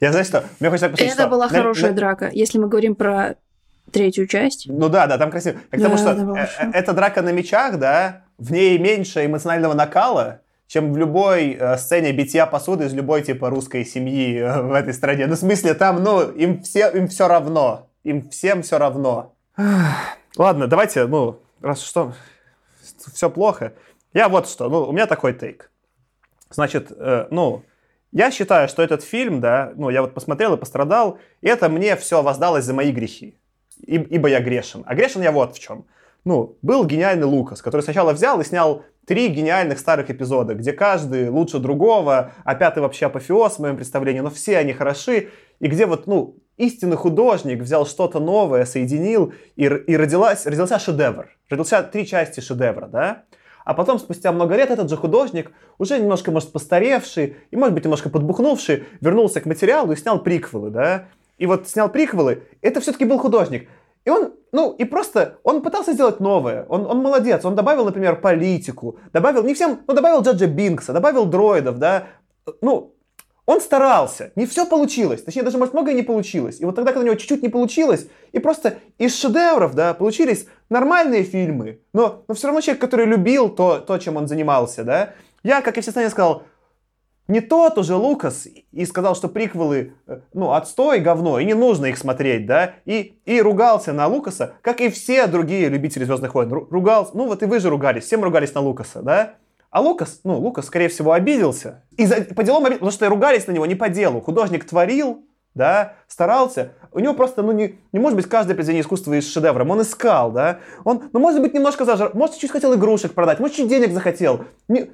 [0.00, 0.44] Я знаю, что...
[0.60, 1.30] Мне хочется посмотреть, Это что...
[1.30, 1.96] была хорошая на...
[1.96, 2.30] драка.
[2.32, 3.36] Если мы говорим про
[3.92, 4.66] третью часть.
[4.68, 5.58] Ну да, да, там красиво.
[5.70, 10.40] К тому, что э, э, эта драка на мечах, да, в ней меньше эмоционального накала,
[10.66, 14.94] чем в любой э, сцене битья посуды из любой типа русской семьи э, в этой
[14.94, 15.26] стране.
[15.26, 17.88] Ну, в смысле, там, ну, им, все, им все равно.
[18.04, 19.34] Им всем все равно.
[20.36, 22.14] Ладно, давайте, ну, раз что
[23.12, 23.72] все плохо.
[24.14, 25.70] Я вот что, ну, у меня такой тейк.
[26.50, 27.64] Значит, э, ну,
[28.12, 31.96] я считаю, что этот фильм, да, ну, я вот посмотрел и пострадал, и это мне
[31.96, 33.36] все воздалось за мои грехи.
[33.86, 34.82] Ибо я грешен.
[34.86, 35.86] А грешен я вот в чем.
[36.24, 41.30] Ну, был гениальный Лукас, который сначала взял и снял три гениальных старых эпизода, где каждый
[41.30, 45.86] лучше другого, а пятый вообще апофеоз в моем представлении, но все они хороши, и где
[45.86, 51.28] вот, ну, истинный художник взял что-то новое, соединил, и, и родилась, родился шедевр.
[51.48, 53.24] Родился три части шедевра, да?
[53.64, 57.84] А потом, спустя много лет, этот же художник, уже немножко, может, постаревший, и, может быть,
[57.84, 61.04] немножко подбухнувший, вернулся к материалу и снял приквелы, да?
[61.38, 63.68] И вот снял приквелы, это все-таки был художник.
[64.04, 66.64] И он, ну, и просто, он пытался сделать новое.
[66.68, 67.44] Он, он молодец.
[67.44, 68.98] Он добавил, например, политику.
[69.12, 72.04] Добавил, не всем, ну, добавил Джаджа Бинкса, добавил дроидов, да.
[72.62, 72.94] Ну,
[73.46, 74.32] он старался.
[74.36, 75.22] Не все получилось.
[75.22, 76.60] Точнее, даже, может, многое не получилось.
[76.60, 80.46] И вот тогда, когда у него чуть-чуть не получилось, и просто из шедевров, да, получились
[80.68, 85.14] нормальные фильмы, но, но все равно человек, который любил то, то, чем он занимался, да,
[85.42, 86.44] я, как и все остальные, сказал,
[87.30, 91.86] не тот уже Лукас и сказал, что приквелы, э, ну, отстой, говно, и не нужно
[91.86, 96.52] их смотреть, да, и, и ругался на Лукаса, как и все другие любители Звездных войн.
[96.52, 99.34] Ругался, ну вот и вы же ругались, всем ругались на Лукаса, да.
[99.70, 101.84] А Лукас, ну, Лукас, скорее всего, обиделся.
[101.96, 104.20] И за, по делам обиделся, потому что ругались на него не по делу.
[104.20, 106.72] Художник творил, да, старался.
[106.92, 109.70] У него просто, ну, не, не может быть каждое произведение искусства из шедевром.
[109.70, 110.58] Он искал, да.
[110.84, 114.44] Он, ну, может быть, немножко зажар, может, чуть хотел игрушек продать, может, чуть денег захотел.
[114.66, 114.90] Не,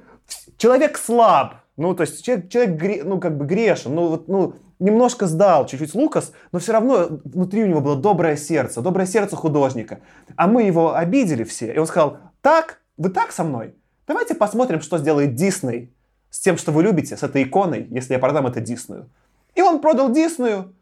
[0.57, 4.53] человек слаб, ну, то есть человек, человек гре, ну, как бы грешен, ну, вот, ну,
[4.77, 9.35] немножко сдал чуть-чуть Лукас, но все равно внутри у него было доброе сердце, доброе сердце
[9.35, 10.01] художника.
[10.35, 13.73] А мы его обидели все, и он сказал, так, вы так со мной?
[14.07, 15.93] Давайте посмотрим, что сделает Дисней
[16.29, 19.09] с тем, что вы любите, с этой иконой, если я продам это Диснею.
[19.53, 20.73] И он продал Диснею,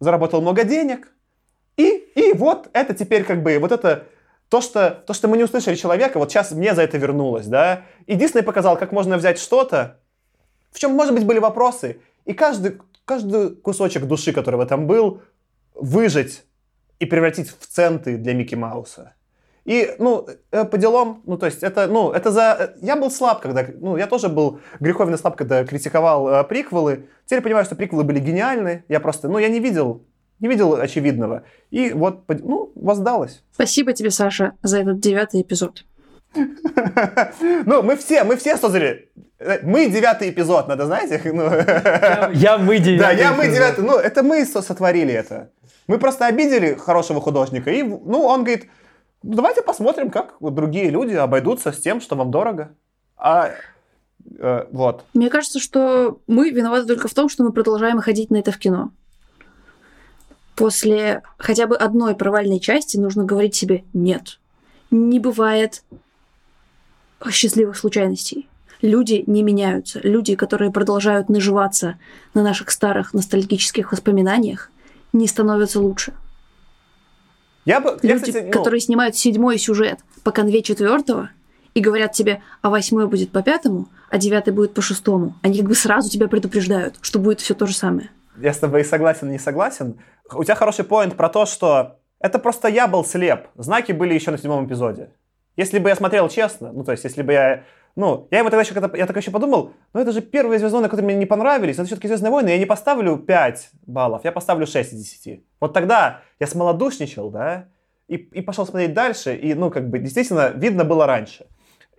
[0.00, 1.12] заработал много денег,
[1.76, 4.06] и, и вот это теперь как бы, вот это
[4.48, 7.82] то что, то, что мы не услышали человека, вот сейчас мне за это вернулось, да.
[8.06, 9.98] И Дисней показал, как можно взять что-то,
[10.72, 15.22] в чем, может быть, были вопросы, и каждый, каждый кусочек души, который в этом был,
[15.74, 16.44] выжать
[16.98, 19.14] и превратить в центы для Микки Мауса.
[19.64, 22.74] И, ну, э, по делам, ну, то есть, это, ну, это за...
[22.80, 23.66] Я был слаб, когда...
[23.78, 27.08] Ну, я тоже был греховно слаб, когда критиковал э, приквелы.
[27.26, 28.84] Теперь понимаю, что приквелы были гениальны.
[28.88, 30.02] Я просто, ну, я не видел,
[30.40, 31.42] не видел очевидного.
[31.70, 33.42] И вот, ну, воздалось.
[33.52, 35.84] Спасибо тебе, Саша, за этот девятый эпизод.
[37.66, 39.10] Ну, мы все, мы все создали.
[39.62, 41.20] Мы девятый эпизод, надо знаете?
[41.32, 41.44] Ну,
[42.32, 42.98] я мы девятый.
[42.98, 43.84] Да, я мы девятый.
[43.84, 45.50] Ну, это мы сотворили это.
[45.86, 48.70] Мы просто обидели хорошего художника, и, ну, он говорит, «Ну,
[49.22, 52.74] давайте посмотрим, как другие люди обойдутся с тем, что вам дорого.
[53.16, 53.50] А
[54.38, 55.04] э, вот.
[55.14, 58.58] Мне кажется, что мы виноваты только в том, что мы продолжаем ходить на это в
[58.58, 58.92] кино.
[60.56, 64.38] После хотя бы одной провальной части нужно говорить себе «нет».
[64.90, 65.84] Не бывает
[67.30, 68.48] счастливых случайностей.
[68.82, 70.00] Люди не меняются.
[70.00, 71.98] Люди, которые продолжают наживаться
[72.34, 74.70] на наших старых ностальгических воспоминаниях,
[75.12, 76.14] не становятся лучше.
[77.64, 78.52] Я бы, я, Люди, кстати, ну...
[78.52, 81.30] которые снимают седьмой сюжет по конве четвертого
[81.74, 85.34] и говорят тебе, а восьмой будет по пятому, а девятый будет по шестому.
[85.42, 88.10] Они как бы сразу тебя предупреждают, что будет все то же самое.
[88.38, 90.00] Я с тобой согласен не согласен.
[90.32, 93.48] У тебя хороший поинт про то, что это просто я был слеп.
[93.56, 95.10] Знаки были еще на седьмом эпизоде.
[95.56, 97.64] Если бы я смотрел честно, ну, то есть, если бы я...
[97.96, 100.88] Ну, я ему тогда еще, когда, я так еще подумал, ну, это же первые «Звездные
[100.88, 104.66] которые мне не понравились, это все-таки «Звездные войны», я не поставлю 5 баллов, я поставлю
[104.66, 105.44] 6 из 10.
[105.60, 107.68] Вот тогда я смолодушничал, да,
[108.08, 111.46] и, и пошел смотреть дальше, и, ну, как бы, действительно, видно было раньше.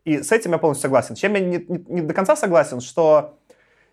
[0.03, 1.15] И с этим я полностью согласен.
[1.15, 3.37] Чем я не, не, не до конца согласен, что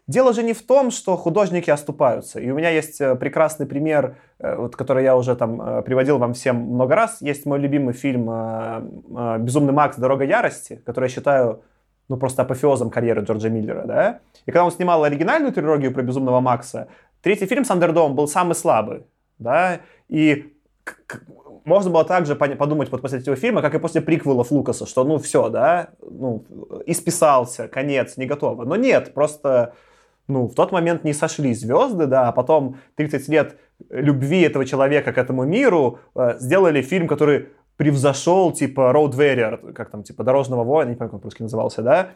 [0.09, 2.41] дело же не в том, что художники оступаются.
[2.41, 6.19] И у меня есть э, прекрасный пример, э, вот, который я уже там э, приводил
[6.19, 7.19] вам всем много раз.
[7.21, 8.25] Есть мой любимый фильм
[9.45, 9.97] «Безумный Макс.
[9.97, 11.63] Дорога ярости», который я считаю
[12.09, 14.21] ну, просто апофеозом карьеры Джорджа Миллера, да?
[14.47, 16.89] И когда он снимал оригинальную трилогию про Безумного Макса,
[17.23, 19.05] третий фильм с Андердомом был самый слабый,
[19.39, 19.81] да?
[20.09, 20.55] И
[21.65, 25.19] можно было также подумать вот после этого фильма, как и после приквелов Лукаса, что ну
[25.19, 26.45] все, да, ну,
[26.87, 28.65] исписался, конец, не готово.
[28.65, 29.75] Но нет, просто
[30.29, 33.57] ну, в тот момент не сошли звезды, да, а потом 30 лет
[33.91, 39.91] любви этого человека к этому миру э, сделали фильм, который превзошел, типа, Road Warrior, как
[39.91, 42.09] там, типа, Дорожного воина, не помню, как он по-русски назывался, да?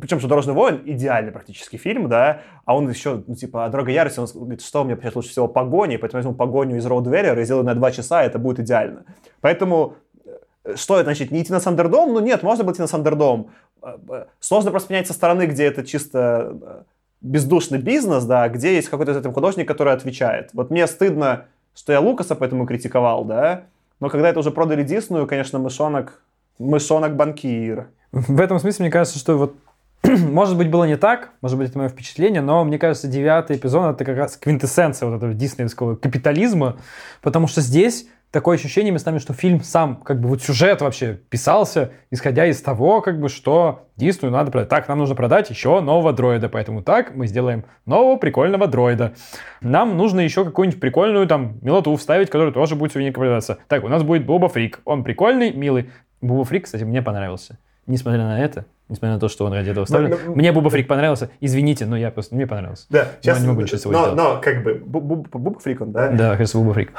[0.00, 4.20] Причем, что Дорожный воин идеальный практически фильм, да, а он еще, ну, типа, Дорога ярости,
[4.20, 7.44] он говорит, что мне сейчас лучше всего погони, поэтому возьму погоню из Road Warrior и
[7.44, 9.04] сделаю на два часа, и это будет идеально.
[9.40, 11.32] Поэтому э, что это значит?
[11.32, 12.12] Не идти на Сандердом?
[12.12, 13.50] Ну нет, можно было идти на Сандердом.
[13.82, 16.84] Э, э, сложно просто менять со стороны, где это чисто
[17.20, 20.50] бездушный бизнес, да, где есть какой-то из этих художник, который отвечает.
[20.52, 23.64] Вот мне стыдно, что я Лукаса поэтому критиковал, да,
[24.00, 26.20] но когда это уже продали Диснею, конечно, мышонок,
[26.58, 27.88] мышонок-банкир.
[28.12, 29.54] В этом смысле, мне кажется, что вот
[30.02, 33.94] может быть, было не так, может быть, это мое впечатление, но мне кажется, девятый эпизод
[33.94, 36.78] это как раз квинтэссенция вот этого диснеевского капитализма,
[37.20, 41.92] потому что здесь такое ощущение местами, что фильм сам, как бы вот сюжет вообще писался,
[42.10, 44.68] исходя из того, как бы, что Диснею надо продать.
[44.68, 49.14] Так, нам нужно продать еще нового дроида, поэтому так мы сделаем нового прикольного дроида.
[49.60, 53.58] Нам нужно еще какую-нибудь прикольную там милоту вставить, которая тоже будет сувенирка продаваться.
[53.68, 54.80] Так, у нас будет Буба Фрик.
[54.84, 55.90] Он прикольный, милый.
[56.20, 57.58] Буба Фрик, кстати, мне понравился.
[57.86, 60.10] Несмотря на это, несмотря на то, что он ради этого вставлен.
[60.10, 61.30] Но, мне Буба Фрик понравился.
[61.40, 62.34] Извините, но я просто...
[62.34, 62.86] Мне понравился.
[62.88, 63.38] Да, сейчас...
[63.38, 66.08] Но не могу ничего но, но, как бы, Буба Фрик он, да?
[66.08, 66.92] Да, кажется, Буба Фрик.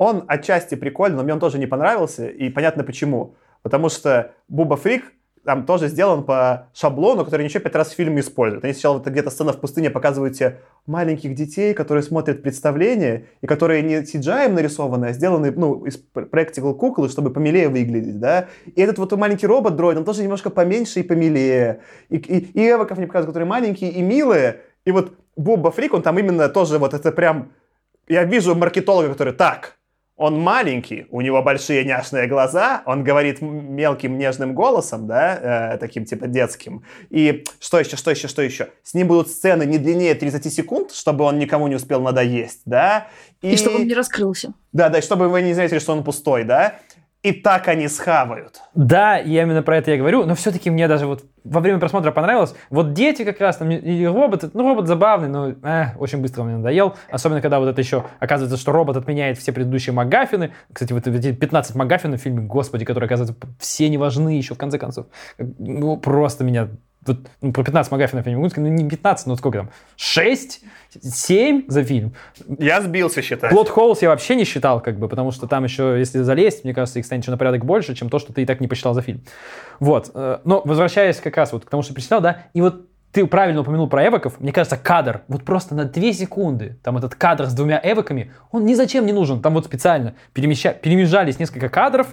[0.00, 3.34] Он отчасти прикольный, но мне он тоже не понравился, и понятно почему.
[3.60, 5.12] Потому что Буба Фрик
[5.44, 8.64] там тоже сделан по шаблону, который еще пять раз в фильме используют.
[8.64, 13.82] Они сначала где-то сцена в пустыне показывают тебе маленьких детей, которые смотрят представление, и которые
[13.82, 18.48] не CGI нарисованы, а сделаны ну, из practical куклы, чтобы помилее выглядеть, да.
[18.74, 21.80] И этот вот маленький робот-дроид, он тоже немножко поменьше и помилее.
[22.08, 24.62] И, и, и эвоков не показывают, которые маленькие и милые.
[24.86, 27.52] И вот Буба Фрик, он там именно тоже вот это прям...
[28.08, 29.76] Я вижу маркетолога, который так,
[30.20, 36.04] он маленький, у него большие няшные глаза, он говорит мелким нежным голосом, да, э, таким
[36.04, 36.84] типа детским.
[37.08, 38.68] И что еще, что еще, что еще?
[38.82, 43.08] С ним будут сцены не длиннее 30 секунд, чтобы он никому не успел надоесть, да.
[43.40, 44.52] И, и чтобы он не раскрылся.
[44.72, 46.74] Да, да, и чтобы вы не заметили, что он пустой, да.
[47.22, 48.62] И так они схавают.
[48.74, 52.12] Да, я именно про это я говорю, но все-таки мне даже вот во время просмотра
[52.12, 52.54] понравилось.
[52.70, 56.56] Вот дети как раз, там, и роботы, ну, робот забавный, но э, очень быстро мне
[56.56, 56.96] надоел.
[57.10, 60.52] Особенно, когда вот это еще оказывается, что робот отменяет все предыдущие магафины.
[60.72, 64.58] Кстати, вот эти 15 магафинов в фильме, господи, которые, оказывается, все не важны еще в
[64.58, 65.06] конце концов.
[65.36, 66.70] Ну, просто меня
[67.06, 69.70] вот, ну, про 15 Магафинов я не могу сказать, ну не 15, но сколько там,
[69.96, 70.60] 6,
[71.02, 72.14] 7 за фильм.
[72.58, 73.50] Я сбился считать.
[73.50, 76.74] Плот Холлс я вообще не считал, как бы, потому что там еще, если залезть, мне
[76.74, 78.92] кажется, их станет еще на порядок больше, чем то, что ты и так не посчитал
[78.92, 79.22] за фильм.
[79.78, 80.10] Вот.
[80.14, 83.62] Э, но возвращаясь как раз вот к тому, что перечислял, да, и вот ты правильно
[83.62, 84.38] упомянул про эвоков.
[84.38, 88.66] Мне кажется, кадр, вот просто на 2 секунды, там этот кадр с двумя эвоками, он
[88.66, 89.40] ни зачем не нужен.
[89.40, 90.72] Там вот специально перемеща...
[90.74, 92.08] перемежались несколько кадров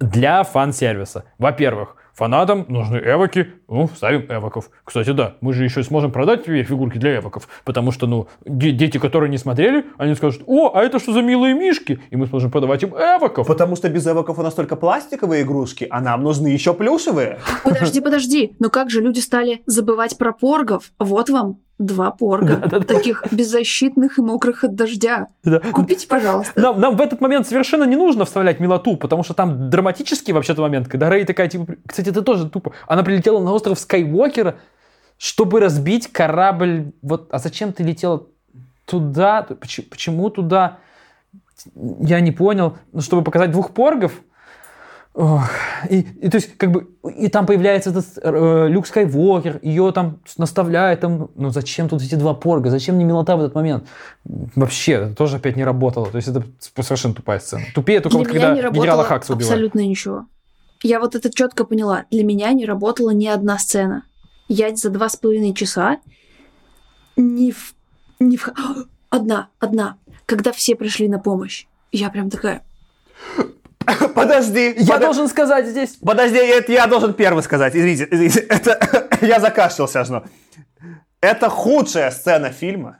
[0.00, 1.24] для фан-сервиса.
[1.38, 4.70] Во-первых, Фанатам нужны эвоки, ну, ставим эвоков.
[4.84, 8.98] Кстати, да, мы же еще сможем продать тебе фигурки для эвоков, потому что, ну, дети,
[8.98, 12.00] которые не смотрели, они скажут, о, а это что за милые мишки?
[12.10, 13.46] И мы сможем продавать им эвоков.
[13.46, 17.38] Потому что без эвоков у нас только пластиковые игрушки, а нам нужны еще плюшевые.
[17.64, 20.92] Подожди, подожди, но как же люди стали забывать про поргов?
[20.98, 23.36] Вот вам два порга, да, да, таких да.
[23.36, 25.28] беззащитных и мокрых от дождя.
[25.42, 25.60] Да.
[25.60, 26.60] Купите, пожалуйста.
[26.60, 30.62] Нам, нам в этот момент совершенно не нужно вставлять милоту, потому что там драматический вообще-то
[30.62, 32.72] момент, когда Рэй такая, типа, кстати, это тоже тупо.
[32.86, 34.56] Она прилетела на остров Скайуокера,
[35.18, 36.92] чтобы разбить корабль.
[37.02, 38.26] Вот, а зачем ты летела
[38.84, 39.42] туда?
[39.42, 40.78] Почему, почему туда?
[41.74, 42.76] Я не понял.
[42.92, 44.12] Ну, чтобы показать двух поргов?
[45.14, 50.20] И, и то есть, как бы, и там появляется этот э, Люк Скайуокер, ее там
[50.38, 53.86] наставляет, там, ну зачем тут эти два порга, зачем не милота в этот момент?
[54.24, 57.64] Вообще, это тоже опять не работало, то есть это совершенно тупая сцена.
[57.74, 59.52] Тупее только вот когда генерала Хакса убивали.
[59.52, 60.26] абсолютно ничего.
[60.82, 62.06] Я вот это четко поняла.
[62.10, 64.04] Для меня не работала ни одна сцена.
[64.48, 65.98] Я за два с половиной часа
[67.16, 67.74] не в...
[68.18, 68.48] Не в...
[69.10, 69.98] Одна, одна.
[70.24, 71.66] Когда все пришли на помощь.
[71.92, 72.62] Я прям такая...
[74.14, 74.74] Подожди.
[74.78, 75.02] Я под...
[75.02, 75.96] должен сказать здесь.
[75.96, 77.74] Подожди, это я должен первый сказать.
[77.74, 78.40] Извините, извините.
[78.48, 79.08] Это...
[79.20, 80.08] я закашлялся аж.
[80.08, 80.24] Но...
[81.20, 82.98] Это худшая сцена фильма.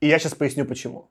[0.00, 1.10] И я сейчас поясню почему.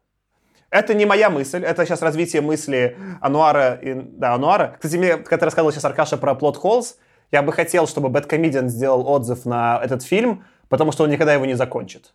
[0.69, 3.76] Это не моя мысль, это сейчас развитие мысли Ануара.
[3.76, 4.76] И, да, Ануара.
[4.80, 6.97] Кстати, мне, когда ты рассказывал сейчас, Аркаша, про плод Холлс,
[7.32, 11.45] я бы хотел, чтобы Бэткомедиан сделал отзыв на этот фильм, потому что он никогда его
[11.45, 12.13] не закончит.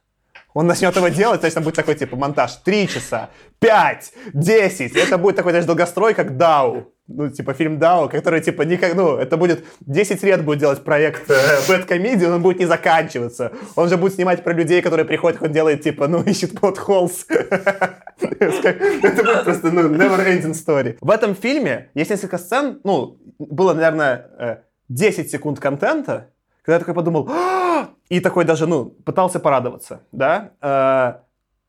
[0.58, 2.56] Он начнет его делать, то есть там будет такой, типа, монтаж.
[2.64, 4.96] Три часа, пять, десять.
[4.96, 6.92] Это будет такой, знаешь, долгострой, как Дау.
[7.06, 11.30] Ну, типа, фильм Дау, который, типа, никак, ну, это будет 10 лет будет делать проект
[11.30, 11.34] э,
[11.68, 13.52] Bad Comedy, он будет не заканчиваться.
[13.76, 17.24] Он же будет снимать про людей, которые приходят, он делает, типа, ну, ищет под холс.
[17.28, 20.96] Это будет просто, ну, never ending story.
[21.00, 26.30] В этом фильме есть несколько сцен, ну, было, наверное, 10 э, секунд контента,
[26.62, 27.67] когда я такой подумал, «А!»
[28.08, 31.14] И такой даже, ну, пытался порадоваться, да, э,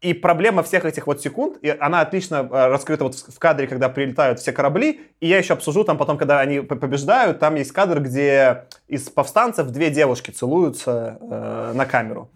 [0.01, 3.89] и проблема всех этих вот секунд, и она отлично э, раскрыта вот в кадре, когда
[3.89, 7.99] прилетают все корабли, и я еще обсужу там потом, когда они побеждают, там есть кадр,
[8.01, 12.29] где из повстанцев две девушки целуются э, на камеру.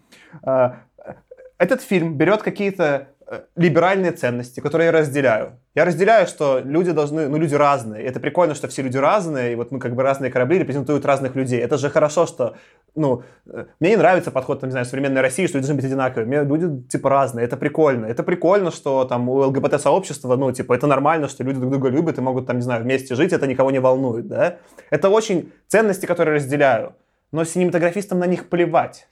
[1.59, 3.09] Этот фильм берет какие-то
[3.55, 5.59] либеральные ценности, которые я разделяю.
[5.75, 8.03] Я разделяю, что люди должны, ну, люди разные.
[8.03, 11.05] И это прикольно, что все люди разные, и вот, ну, как бы разные корабли репрезентуют
[11.05, 11.59] разных людей.
[11.59, 12.55] Это же хорошо, что,
[12.95, 15.85] ну, э, мне не нравится подход, там, не знаю, современной России, что люди должны быть
[15.85, 16.27] одинаковыми.
[16.27, 17.45] Мне люди, типа, разные.
[17.45, 18.05] Это прикольно.
[18.05, 22.17] Это прикольно, что, там, у ЛГБТ-сообщества, ну, типа, это нормально, что люди друг друга любят
[22.17, 24.57] и могут, там, не знаю, вместе жить, это никого не волнует, да?
[24.91, 26.93] Это очень ценности, которые разделяю.
[27.31, 29.07] Но синематографистам на них плевать.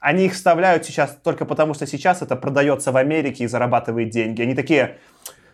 [0.00, 4.42] Они их вставляют сейчас только потому, что сейчас это продается в Америке и зарабатывает деньги.
[4.42, 4.98] Они такие,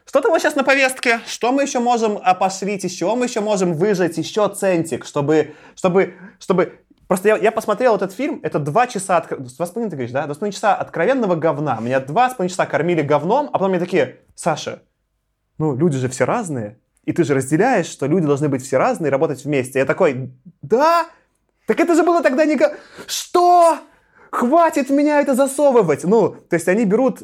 [0.06, 4.18] что-то вот сейчас на повестке, что мы еще можем опошлить, еще мы еще можем выжать,
[4.18, 6.80] еще центик, чтобы, чтобы, чтобы...
[7.06, 9.28] Просто я, я посмотрел этот фильм, это два часа, от...
[9.28, 10.24] два с половиной, ты говоришь, да?
[10.24, 11.78] Два с половиной часа откровенного говна.
[11.80, 14.82] Меня два с половиной часа кормили говном, а потом мне такие, Саша,
[15.58, 19.10] ну, люди же все разные, и ты же разделяешь, что люди должны быть все разные
[19.10, 19.78] работать вместе.
[19.78, 21.06] Я такой, да?
[21.66, 22.58] Так это же было тогда не...
[23.06, 23.78] Что?
[24.32, 26.04] Хватит меня это засовывать.
[26.04, 27.22] Ну, то есть они берут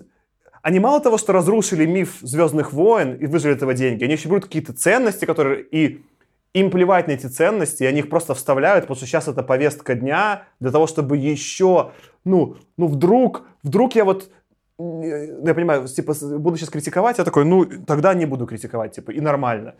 [0.60, 4.44] они мало того, что разрушили миф Звездных войн и выжили этого деньги, они еще берут
[4.44, 6.04] какие-то ценности, которые и
[6.52, 9.94] им плевать на эти ценности, и они их просто вставляют, потому что сейчас это повестка
[9.94, 11.92] дня для того, чтобы еще,
[12.24, 14.30] ну, ну вдруг, вдруг я вот,
[14.78, 19.20] я понимаю, типа, буду сейчас критиковать, я такой, ну, тогда не буду критиковать, типа, и
[19.20, 19.74] нормально.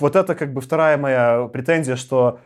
[0.00, 2.40] Вот это как бы вторая моя претензия, что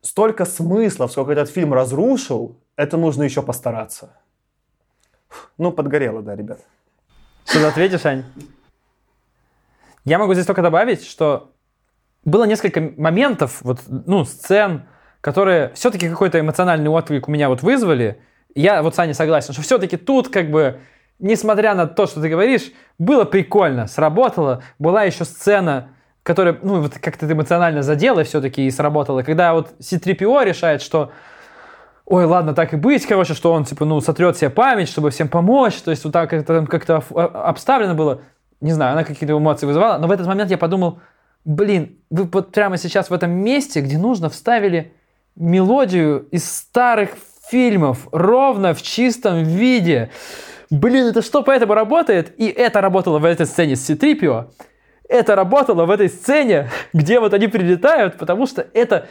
[0.00, 4.16] столько смыслов, сколько этот фильм разрушил, это нужно еще постараться.
[5.58, 6.60] Ну, подгорело, да, ребят.
[7.44, 8.24] Что ответишь, Ань?
[10.04, 11.52] Я могу здесь только добавить, что
[12.24, 14.86] было несколько моментов, вот, ну, сцен,
[15.20, 18.20] которые все-таки какой-то эмоциональный отклик у меня вот вызвали.
[18.54, 20.80] Я вот с Аней согласен, что все-таки тут как бы,
[21.18, 24.62] несмотря на то, что ты говоришь, было прикольно, сработало.
[24.78, 25.90] Была еще сцена,
[26.28, 29.22] которая, ну, вот как-то эмоционально задела все-таки и сработала.
[29.22, 31.10] Когда вот C-3PO решает, что
[32.04, 35.28] ой, ладно, так и быть, короче, что он, типа, ну, сотрет себе память, чтобы всем
[35.28, 38.20] помочь, то есть вот так это как-то обставлено было,
[38.60, 40.98] не знаю, она какие-то эмоции вызывала, но в этот момент я подумал,
[41.46, 44.92] блин, вы вот прямо сейчас в этом месте, где нужно, вставили
[45.34, 47.12] мелодию из старых
[47.50, 50.10] фильмов ровно в чистом виде.
[50.68, 52.38] Блин, это что поэтому работает?
[52.38, 54.50] И это работало в этой сцене с C-3PO
[55.08, 59.06] это работало в этой сцене, где вот они прилетают, потому что это,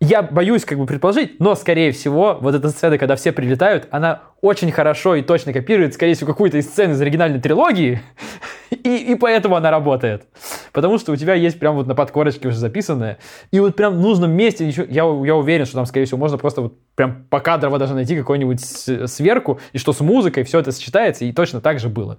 [0.00, 4.22] я боюсь как бы предположить, но, скорее всего, вот эта сцена, когда все прилетают, она
[4.40, 8.00] очень хорошо и точно копирует, скорее всего, какую-то из сцен из оригинальной трилогии,
[8.70, 10.26] и, и поэтому она работает.
[10.72, 13.18] Потому что у тебя есть прям вот на подкорочке уже записанное,
[13.50, 16.62] и вот прям в нужном месте, я, я уверен, что там, скорее всего, можно просто
[16.62, 21.32] вот прям покадрово даже найти какую-нибудь сверку, и что с музыкой все это сочетается, и
[21.32, 22.18] точно так же было.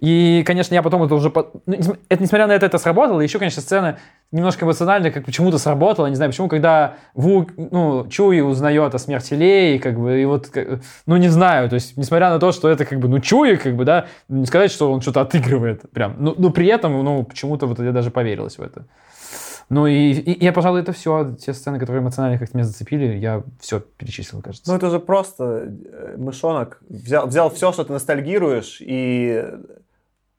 [0.00, 1.32] И, конечно, я потом это уже...
[1.66, 3.20] Ну, это, несмотря на это, это сработало.
[3.20, 3.98] Еще, конечно, сцена
[4.32, 6.06] немножко эмоциональная, как почему-то сработала.
[6.06, 10.50] Не знаю, почему, когда Ву, ну, Чуи узнает о смерти Леи, как бы, и вот,
[11.06, 13.76] ну, не знаю, то есть, несмотря на то, что это, как бы, ну, Чуи, как
[13.76, 16.16] бы, да, не сказать, что он что-то отыгрывает прям.
[16.18, 18.86] Ну, но при этом, ну, почему-то вот я даже поверилась в это.
[19.68, 23.42] Ну и, и я, пожалуй, это все, те сцены, которые эмоционально как-то меня зацепили, я
[23.60, 24.70] все перечислил, кажется.
[24.70, 29.44] Ну это же просто э, мышонок взял, взял все, что ты ностальгируешь, и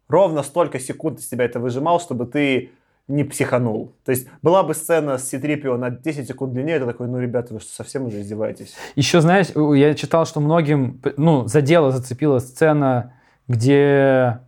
[0.08, 2.72] ровно столько секунд из тебя это выжимал, чтобы ты
[3.08, 3.94] не психанул.
[4.04, 7.54] То есть была бы сцена с Ситрипио на 10 секунд длиннее, это такой, ну, ребята,
[7.54, 8.76] вы что, совсем уже издеваетесь?
[8.96, 13.14] Еще, знаешь, я читал, что многим, ну, задело, зацепила сцена,
[13.48, 14.40] где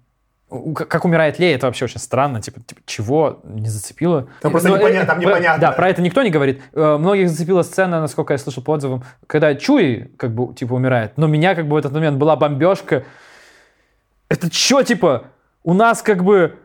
[0.74, 2.42] как умирает Лея, это вообще очень странно.
[2.42, 4.28] Типа, типа чего не зацепило?
[4.42, 5.62] Там просто Но, ну, непонятно, там непонятно.
[5.62, 6.62] Да, про это никто не говорит.
[6.74, 11.18] Э, многих зацепила сцена, насколько я слышал по отзывам, когда Чуи как бы типа умирает.
[11.18, 13.04] Но меня как бы в этот момент была бомбежка.
[14.28, 15.26] Это что, типа,
[15.70, 16.56] у нас как бы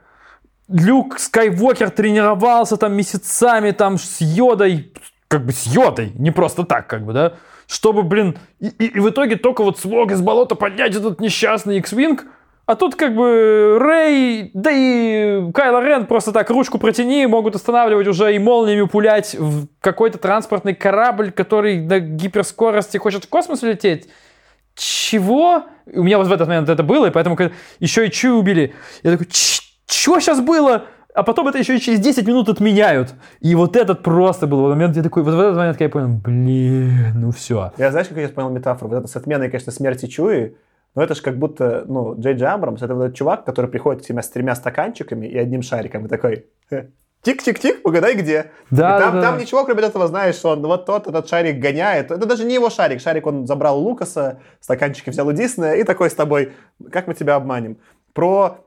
[0.66, 4.94] Люк Скайуокер тренировался там месяцами там с Йодой,
[5.28, 7.34] как бы с Йодой, не просто так, как бы, да,
[7.66, 11.76] чтобы, блин, и, и, и в итоге только вот смог из болота поднять этот несчастный
[11.78, 12.18] X-Wing,
[12.64, 18.08] А тут как бы Рэй, да и Кайло Рен просто так ручку протяни, могут останавливать
[18.08, 24.08] уже и молниями пулять в какой-то транспортный корабль, который на гиперскорости хочет в космос лететь.
[24.74, 25.64] Чего?
[25.86, 27.36] У меня вот в этот момент это было, и поэтому
[27.78, 28.74] еще и Чу убили.
[29.02, 30.84] Я такой, что сейчас было?
[31.14, 33.14] А потом это еще и через 10 минут отменяют.
[33.40, 37.12] И вот этот просто был момент, я такой, вот в этот момент я понял, блин,
[37.14, 37.72] ну все.
[37.78, 38.90] Я знаешь, как я понял метафору?
[38.90, 40.56] Вот это с отменой, конечно, смерти Чуи,
[40.96, 44.02] но это же как будто, ну, Джей Джей Абрамс, это вот этот чувак, который приходит
[44.02, 46.46] к тебе с тремя стаканчиками и одним шариком, и такой,
[47.24, 48.52] тик-тик-тик, угадай где.
[48.70, 49.40] Да, и там, да, там да.
[49.42, 52.10] ничего, кроме этого, знаешь, что он вот тот этот шарик гоняет.
[52.10, 53.00] Это даже не его шарик.
[53.00, 56.52] Шарик он забрал у Лукаса, стаканчики взял у Диснея и такой с тобой,
[56.92, 57.78] как мы тебя обманем.
[58.12, 58.58] Про...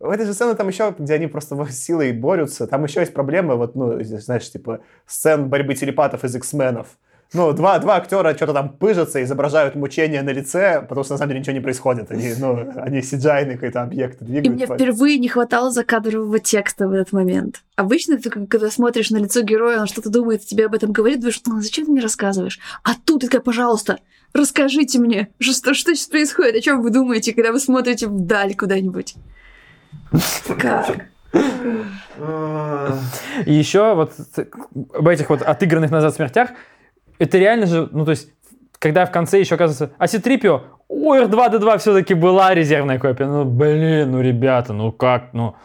[0.00, 3.56] В этой же сцене там еще, где они просто силой борются, там еще есть проблемы,
[3.56, 6.86] вот, ну, знаешь, типа, сцен борьбы телепатов из X-менов.
[7.32, 11.30] Ну, два, два актера что-то там пыжатся, изображают мучения на лице, потому что на самом
[11.30, 12.10] деле ничего не происходит.
[12.10, 14.46] Они, ну, они cgi какой-то объект двигают.
[14.46, 17.62] И мне впервые не хватало закадрового текста в этот момент.
[17.74, 21.40] Обычно ты, когда смотришь на лицо героя, он что-то думает, тебе об этом говорит, думаешь,
[21.46, 22.60] ну, зачем ты мне рассказываешь?
[22.84, 23.98] А тут ты такая, пожалуйста,
[24.32, 29.14] расскажите мне, что, что сейчас происходит, о чем вы думаете, когда вы смотрите вдаль куда-нибудь?
[30.58, 31.06] Как?
[33.46, 34.12] И еще вот
[34.92, 36.50] об этих вот отыгранных назад смертях,
[37.18, 38.30] это реально же, ну то есть,
[38.78, 43.26] когда в конце еще оказывается, а Ситрипио, у R2-D2 все-таки была резервная копия.
[43.26, 45.56] Ну, блин, ну, ребята, ну как, ну,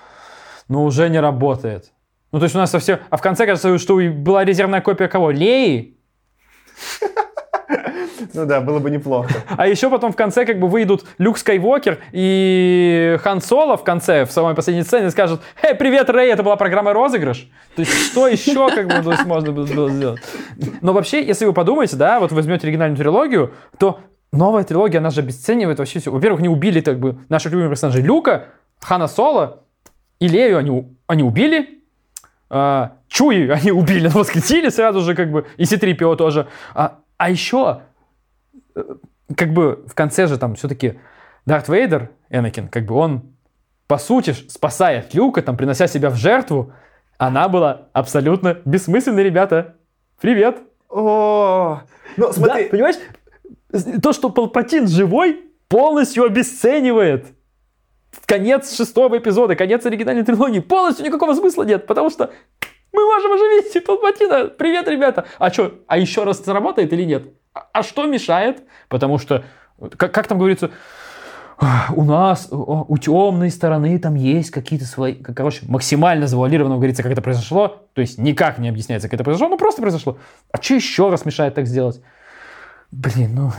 [0.67, 1.91] ну уже не работает.
[2.31, 2.99] Ну, то есть у нас совсем...
[3.09, 5.31] А в конце кажется, что была резервная копия кого?
[5.31, 5.97] Леи?
[8.33, 9.29] Ну да, было бы неплохо.
[9.49, 14.25] А еще потом в конце как бы выйдут Люк Скайуокер и Хан Соло в конце,
[14.25, 17.49] в самой последней сцене, скажут, «Эй, привет, Рэй, это была программа розыгрыш».
[17.75, 20.21] То есть что еще как бы можно было сделать?
[20.81, 23.99] Но вообще, если вы подумаете, да, вот возьмете оригинальную трилогию, то
[24.31, 26.11] новая трилогия, она же обесценивает вообще все.
[26.11, 28.47] Во-первых, они убили как бы наших любимых персонажей Люка,
[28.79, 29.63] Хана Соло
[30.19, 31.81] и Лею они, они убили,
[32.49, 36.47] а, Чуи они убили, но восхитили сразу же как бы, и Ситрипио тоже.
[36.73, 37.81] А, а еще
[39.35, 40.99] как бы в конце же там все-таки
[41.45, 43.35] Дарт Вейдер, Энакин, как бы он,
[43.87, 46.73] по сути, спасает Люка, там, принося себя в жертву,
[47.17, 49.75] она была абсолютно бессмысленной, ребята.
[50.21, 50.59] Привет.
[50.89, 51.81] О,
[52.15, 52.63] ну смотри.
[52.63, 52.95] Да, понимаешь,
[54.01, 57.27] то, что Палпатин живой, полностью обесценивает
[58.25, 60.59] конец шестого эпизода, конец оригинальной трилогии.
[60.59, 62.31] Полностью никакого смысла нет, потому что
[62.91, 64.45] мы можем оживить Палпатина.
[64.45, 65.25] Привет, ребята.
[65.37, 67.23] А что, а еще раз сработает или нет?
[67.53, 68.63] А что мешает?
[68.87, 69.43] Потому что,
[69.97, 70.71] как, как там говорится,
[71.93, 77.21] у нас, у темной стороны там есть какие-то свои, короче, максимально завуалированно говорится, как это
[77.21, 80.17] произошло, то есть никак не объясняется, как это произошло, ну просто произошло.
[80.51, 82.01] А что еще раз мешает так сделать?
[82.91, 83.51] Блин, ну...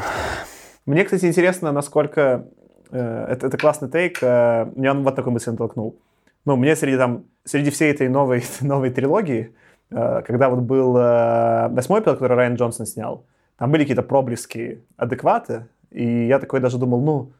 [0.86, 2.46] Мне, кстати, интересно, насколько
[2.90, 5.96] э, это, это классный тейк, э, меня он вот такой мысль натолкнул.
[6.46, 9.54] Ну, мне среди там, среди всей этой новой, новой трилогии,
[9.90, 13.24] э, когда вот был э, восьмой эпизод, который Райан Джонсон снял,
[13.58, 17.32] там были какие-то проблески адекваты, и я такой даже думал, ну,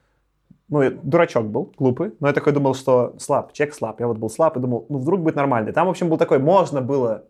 [0.69, 3.99] ну, дурачок был, глупый, но я такой думал, что слаб, чек слаб.
[3.99, 5.73] Я вот был слаб и думал, ну, вдруг будет нормально.
[5.73, 7.25] Там, в общем, был такой, можно было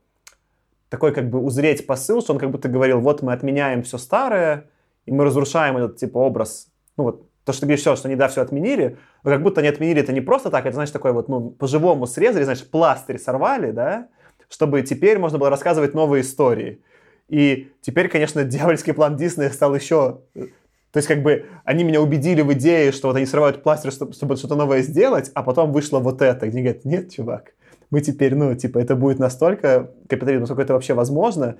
[0.91, 4.67] такой как бы узреть посыл, что он как будто говорил, вот мы отменяем все старое,
[5.07, 6.69] и мы разрушаем этот, типа, образ,
[6.99, 10.01] ну, вот, то, что все, что они, да, все отменили, но как будто они отменили
[10.01, 14.09] это не просто так, это, значит, такой вот, ну, по-живому срезали, значит, пластырь сорвали, да,
[14.49, 16.81] чтобы теперь можно было рассказывать новые истории.
[17.29, 20.21] И теперь, конечно, дьявольский план Диснея стал еще...
[20.35, 24.13] То есть, как бы, они меня убедили в идее, что вот они срывают пластырь, чтобы,
[24.13, 27.53] чтобы что-то новое сделать, а потом вышло вот это, где говорят, нет, чувак,
[27.91, 31.57] мы теперь, ну, типа, это будет настолько капитализм, насколько это вообще возможно.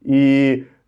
[0.00, 0.79] И э,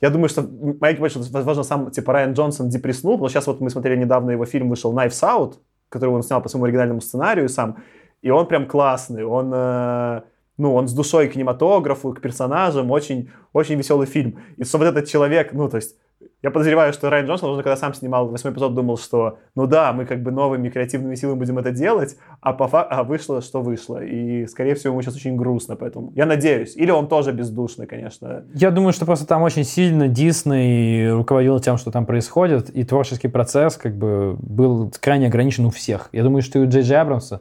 [0.00, 0.42] я думаю, что
[0.80, 4.44] Майк больше, возможно, сам, типа, Райан Джонсон депресснул, что сейчас вот мы смотрели недавно его
[4.44, 5.54] фильм, вышел Knives Out,
[5.88, 7.78] который он снял по своему оригинальному сценарию сам,
[8.22, 9.50] и он прям классный, он...
[9.54, 10.22] Э,
[10.60, 14.40] ну, он с душой к кинематографу, к персонажам, очень, очень веселый фильм.
[14.58, 15.96] И что вот этот человек, ну, то есть,
[16.42, 19.92] я подозреваю, что Райан Джонсон, уже когда сам снимал восьмой эпизод, думал, что, ну да,
[19.92, 23.60] мы как бы новыми креативными силами будем это делать, а, по фа- а вышло, что
[23.60, 24.02] вышло.
[24.02, 26.76] И, скорее всего, ему сейчас очень грустно, поэтому я надеюсь.
[26.76, 28.44] Или он тоже бездушный, конечно.
[28.54, 33.28] Я думаю, что просто там очень сильно Дисней руководил тем, что там происходит, и творческий
[33.28, 36.08] процесс как бы был крайне ограничен у всех.
[36.12, 37.40] Я думаю, что и у Джей Джей Абрамса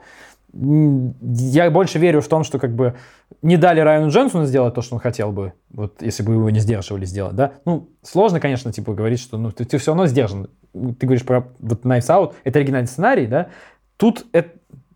[0.53, 2.95] я больше верю в том, что как бы
[3.41, 6.59] не дали Райану Джонсону сделать то, что он хотел бы, вот если бы его не
[6.59, 7.53] сдерживали сделать, да.
[7.65, 10.49] Ну, сложно, конечно, типа говорить, что ну, ты, ты все равно сдержан.
[10.73, 13.49] Ты говоришь про вот Knives Out, это оригинальный сценарий, да.
[13.97, 14.49] Тут это,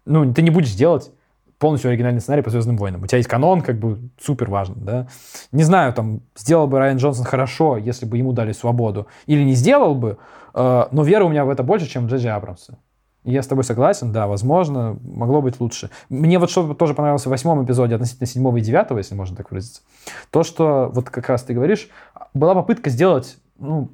[0.06, 1.12] ну, ты не будешь делать
[1.60, 3.04] полностью оригинальный сценарий по Звездным войнам.
[3.04, 5.08] У тебя есть канон, как бы супер важно, да.
[5.52, 9.54] Не знаю, там, сделал бы Райан Джонсон хорошо, если бы ему дали свободу, или не
[9.54, 10.18] сделал бы,
[10.54, 12.80] э, но вера у меня в это больше, чем Джей Джей Абрамса.
[13.24, 15.90] Я с тобой согласен, да, возможно, могло быть лучше.
[16.10, 19.50] Мне вот что тоже понравилось в восьмом эпизоде относительно седьмого и девятого, если можно так
[19.50, 19.82] выразиться,
[20.30, 21.88] то, что вот как раз ты говоришь,
[22.34, 23.90] была попытка сделать ну,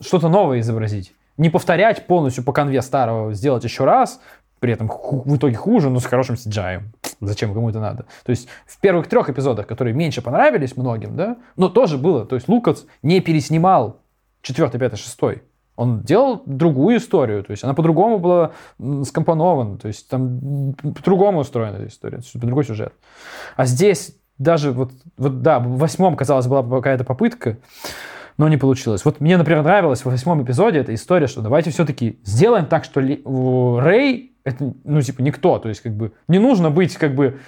[0.00, 1.14] что-то новое изобразить.
[1.36, 4.20] Не повторять полностью по конве старого, сделать еще раз,
[4.60, 6.82] при этом в итоге хуже, но с хорошим CGI.
[7.20, 8.06] Зачем кому это надо?
[8.24, 12.24] То есть в первых трех эпизодах, которые меньше понравились многим, да, но тоже было.
[12.24, 14.00] То есть Лукас не переснимал
[14.42, 15.42] четвертый, пятый, шестой.
[15.80, 18.50] Он делал другую историю, то есть она по-другому была
[19.04, 22.92] скомпонована, то есть там по-другому устроена эта история, другой сюжет.
[23.56, 27.56] А здесь даже вот, вот да, в восьмом, казалось, была какая-то попытка,
[28.36, 29.06] но не получилось.
[29.06, 33.00] Вот мне, например, нравилась в восьмом эпизоде эта история, что давайте все-таки сделаем так, что
[33.00, 37.40] Рэй это, ну, типа, никто, то есть, как бы, не нужно быть, как бы,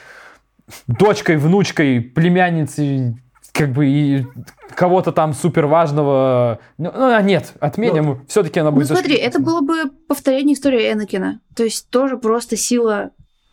[0.87, 3.19] дочкой, внучкой, племянницей
[3.53, 4.27] как бы и
[4.75, 6.59] кого-то там супер важного.
[6.79, 8.05] Ну, ну а нет, отменим.
[8.05, 8.89] Ну, Все-таки она будет.
[8.89, 11.41] Ну, смотри, это было бы повторение истории Энакина.
[11.55, 13.11] То есть тоже просто сила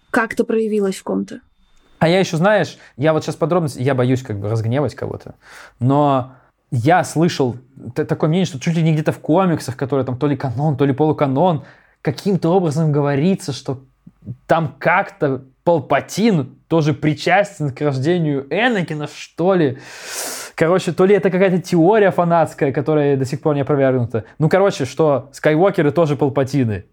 [0.09, 1.41] как-то проявилась в ком-то.
[1.99, 5.35] А я еще, знаешь, я вот сейчас подробности, я боюсь как бы разгневать кого-то,
[5.79, 6.33] но
[6.71, 7.57] я слышал
[7.93, 10.85] такое мнение, что чуть ли не где-то в комиксах, которые там то ли канон, то
[10.85, 11.65] ли полуканон,
[12.01, 13.83] каким-то образом говорится, что
[14.47, 19.77] там как-то Палпатин тоже причастен к рождению Энакина, что ли.
[20.55, 24.23] Короче, то ли это какая-то теория фанатская, которая до сих пор не опровергнута.
[24.39, 26.85] Ну, короче, что Скайуокеры тоже Палпатины.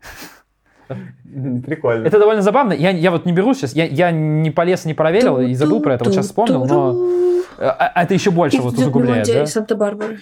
[0.88, 2.06] Прикольно.
[2.06, 2.74] Это довольно забавно.
[2.74, 5.94] Я, я вот не беру сейчас, я, я не полез, не проверил и забыл про
[5.94, 6.92] это, вот сейчас вспомнил, но
[7.56, 9.26] а, а это еще больше вот усугубляет.
[9.26, 9.46] Да?
[9.46, 10.20] Санта-Барбары.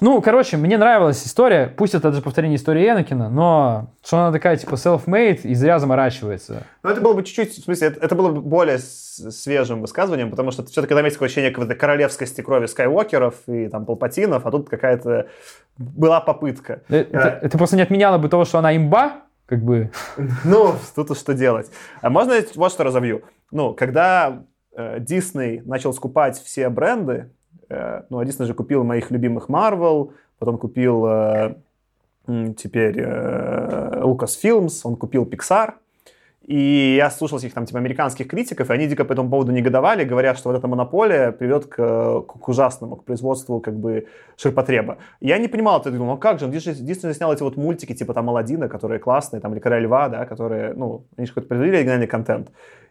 [0.00, 4.56] Ну, короче, мне нравилась история, пусть это даже повторение истории Энакина, но что она такая,
[4.56, 6.62] типа, self-made и зря заморачивается.
[6.82, 10.50] Ну, это было бы чуть-чуть, в смысле, это, это было бы более свежим высказыванием, потому
[10.52, 14.70] что все-таки там есть такое ощущение какой-то королевскости крови Скайуокеров и там Палпатинов, а тут
[14.70, 15.28] какая-то
[15.76, 16.82] была попытка.
[16.88, 17.38] Это, а...
[17.42, 19.90] это просто не отменяло бы того, что она имба, как бы.
[20.44, 21.70] Ну, тут что делать.
[22.00, 23.22] А можно я вот что разовью?
[23.50, 24.44] Ну, когда
[24.98, 27.30] Дисней э, начал скупать все бренды,
[28.10, 31.54] ну, Дисней же купил моих любимых Marvel, потом купил э,
[32.56, 35.74] теперь э, Lucasfilms, он купил Pixar,
[36.50, 40.04] и я слушал этих там типа американских критиков, и они дико по этому поводу негодовали,
[40.04, 41.76] говорят, что вот эта монополия приведет к,
[42.22, 44.98] к ужасному, к производству как бы ширпотреба.
[45.20, 48.14] Я не понимал это, думал, ну как же, Дисней, Дисней снял эти вот мультики типа
[48.14, 51.76] там Алладина, которые классные, там или Короля Льва, да, которые, ну, они же какой-то произвели
[51.76, 52.50] оригинальный контент.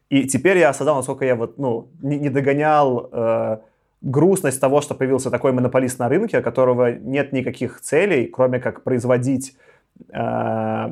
[0.09, 3.57] И теперь я осознал, насколько я вот, ну, не, не догонял э,
[4.01, 8.83] грустность того, что появился такой монополист на рынке, у которого нет никаких целей, кроме как
[8.83, 9.55] производить
[10.13, 10.91] э,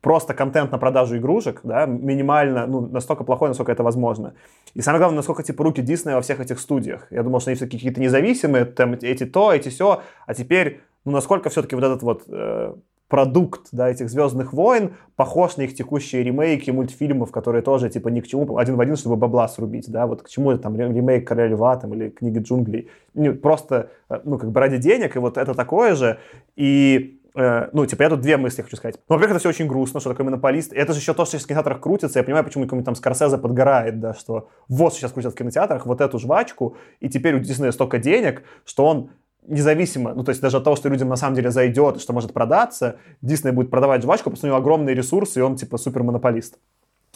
[0.00, 4.34] просто контент на продажу игрушек, да, минимально, ну, настолько плохой, насколько это возможно.
[4.74, 7.06] И самое главное, насколько, типа, руки Диснея во всех этих студиях.
[7.10, 11.12] Я думал, что они все-таки какие-то независимые, там, эти то, эти все, а теперь, ну,
[11.12, 12.74] насколько все-таки вот этот вот э,
[13.08, 18.20] продукт да, этих «Звездных войн» похож на их текущие ремейки мультфильмов, которые тоже типа ни
[18.20, 21.26] к чему, один в один, чтобы бабла срубить, да, вот к чему это там ремейк
[21.26, 22.88] «Короля льва» там, или «Книги джунглей».
[23.14, 26.18] Ну, просто, э, ну, как бы ради денег, и вот это такое же,
[26.56, 28.96] и э, ну, типа, я тут две мысли хочу сказать.
[29.08, 30.72] Ну, во-первых, это все очень грустно, что такой монополист.
[30.72, 32.18] Это же еще то, что сейчас в кинотеатрах крутится.
[32.18, 36.00] Я понимаю, почему какой-нибудь там Скорсезе подгорает, да, что вот сейчас крутят в кинотеатрах вот
[36.00, 39.10] эту жвачку, и теперь у Диснея столько денег, что он
[39.46, 42.32] независимо, ну, то есть даже от того, что людям на самом деле зайдет, что может
[42.32, 46.02] продаться, Дисней будет продавать жвачку, потому что у него огромные ресурсы, и он, типа, супер
[46.02, 46.58] монополист.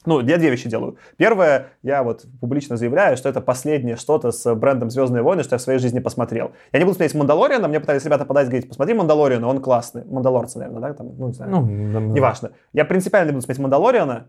[0.06, 0.96] Ну, я две вещи делаю.
[1.16, 5.58] Первое, я вот публично заявляю, что это последнее что-то с брендом «Звездные войны», что я
[5.58, 6.52] в своей жизни посмотрел.
[6.72, 10.04] Я не буду смотреть «Мандалориана», мне пытались ребята подать, говорить, посмотри «Мандалориана», он классный.
[10.04, 10.94] «Мандалорцы», наверное, да?
[10.94, 11.50] Там, ну, не знаю.
[11.50, 12.52] Ну, да, Неважно.
[12.72, 14.28] Я принципиально не буду смотреть «Мандалориана».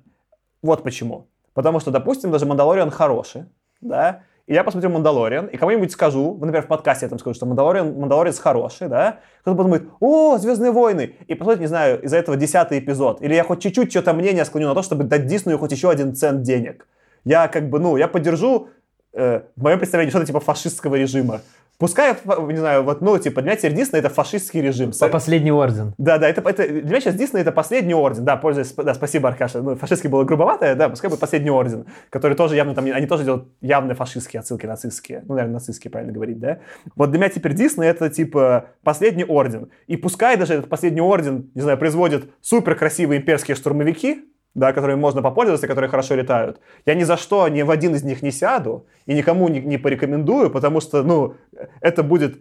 [0.61, 1.27] Вот почему.
[1.53, 3.45] Потому что, допустим, даже «Мандалориан» хороший,
[3.79, 7.45] да, и я посмотрю «Мандалориан», и кому-нибудь скажу, например, в подкасте я там скажу, что
[7.45, 12.35] «Мандалориан», «Мандалорец» хороший, да, кто-то подумает, о, «Звездные войны», и посмотрит, не знаю, из-за этого
[12.35, 13.21] десятый эпизод.
[13.21, 16.15] Или я хоть чуть-чуть что-то мнение склоню на то, чтобы дать Диснею хоть еще один
[16.15, 16.87] цент денег.
[17.25, 18.69] Я как бы, ну, я поддержу,
[19.13, 21.41] э, в моем представлении, что-то типа фашистского режима.
[21.79, 24.91] Пускай, не знаю, вот, ну, типа, для меня теперь Дисней это фашистский режим.
[25.11, 25.93] Последний орден.
[25.97, 28.25] Да, да, это, это, для меня сейчас Дисней это последний орден.
[28.25, 29.61] Да, пользуясь, да, спасибо, Аркаша.
[29.61, 33.23] Ну, фашистский было грубоватое, да, пускай будет последний орден, который тоже явно там, они тоже
[33.23, 35.23] делают явные фашистские отсылки нацистские.
[35.25, 36.59] Ну, наверное, нацистские, правильно говорить, да.
[36.97, 39.69] Вот для меня теперь Дисней это, типа, последний орден.
[39.87, 44.25] И пускай даже этот последний орден, не знаю, производит супер красивые имперские штурмовики,
[44.55, 46.59] да, которыми можно попользоваться, которые хорошо летают.
[46.85, 49.77] Я ни за что ни в один из них не сяду и никому не, не
[49.77, 51.35] порекомендую, потому что, ну,
[51.81, 52.39] это будет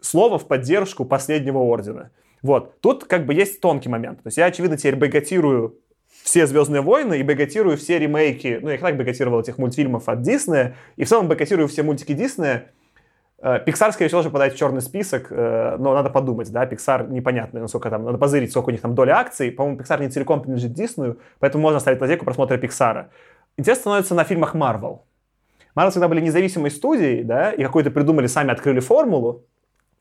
[0.00, 2.10] слово в поддержку последнего ордена.
[2.42, 2.80] Вот.
[2.80, 4.22] Тут как бы есть тонкий момент.
[4.22, 5.78] То есть я, очевидно, теперь бойкотирую
[6.22, 10.22] все «Звездные войны» и бойкотирую все ремейки, ну, я и так бойкотировал этих мультфильмов от
[10.22, 12.70] Диснея, и в целом бойкотирую все мультики Диснея,
[13.42, 17.60] Pixar, скорее всего, тоже подать в черный список, э, но надо подумать, да, Pixar непонятно,
[17.60, 19.50] насколько там, надо позырить, сколько у них там доля акций.
[19.50, 23.06] По-моему, Pixar не целиком принадлежит Диснею, поэтому можно ставить лазейку просмотра Pixar.
[23.56, 25.00] Интересно становится на фильмах Marvel.
[25.74, 29.46] Marvel всегда были независимой студией, да, и какую-то придумали, сами открыли формулу,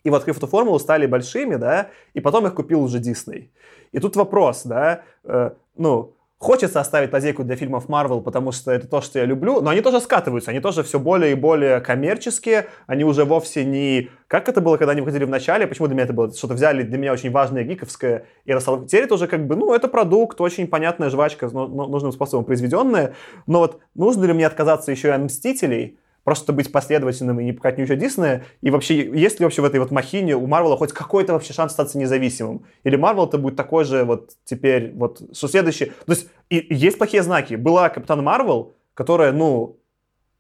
[0.04, 3.52] и вот открыв эту формулу, стали большими, да, и потом их купил уже Дисней.
[3.94, 8.88] И тут вопрос, да, э, ну, Хочется оставить лазейку для фильмов Marvel, потому что это
[8.88, 12.68] то, что я люблю, но они тоже скатываются, они тоже все более и более коммерческие,
[12.88, 14.10] они уже вовсе не...
[14.28, 16.34] Как это было, когда они выходили в начале, почему для меня это было?
[16.34, 18.86] Что-то взяли для меня очень важное, гиковское, и рассол...
[18.86, 23.16] Теперь это уже как бы, ну, это продукт, очень понятная жвачка, нужным способом произведенная,
[23.46, 27.54] но вот нужно ли мне отказаться еще и от Мстителей, просто быть последовательным и не
[27.54, 28.46] пукать ничего Диснея?
[28.62, 31.74] И вообще, есть ли вообще в этой вот махине у Марвела хоть какой-то вообще шанс
[31.74, 32.66] статься независимым?
[32.84, 35.86] Или Марвел это будет такой же вот теперь, вот, что следующий...
[35.86, 37.56] То есть и, есть плохие знаки.
[37.56, 39.80] Была Капитан Марвел, которая, ну,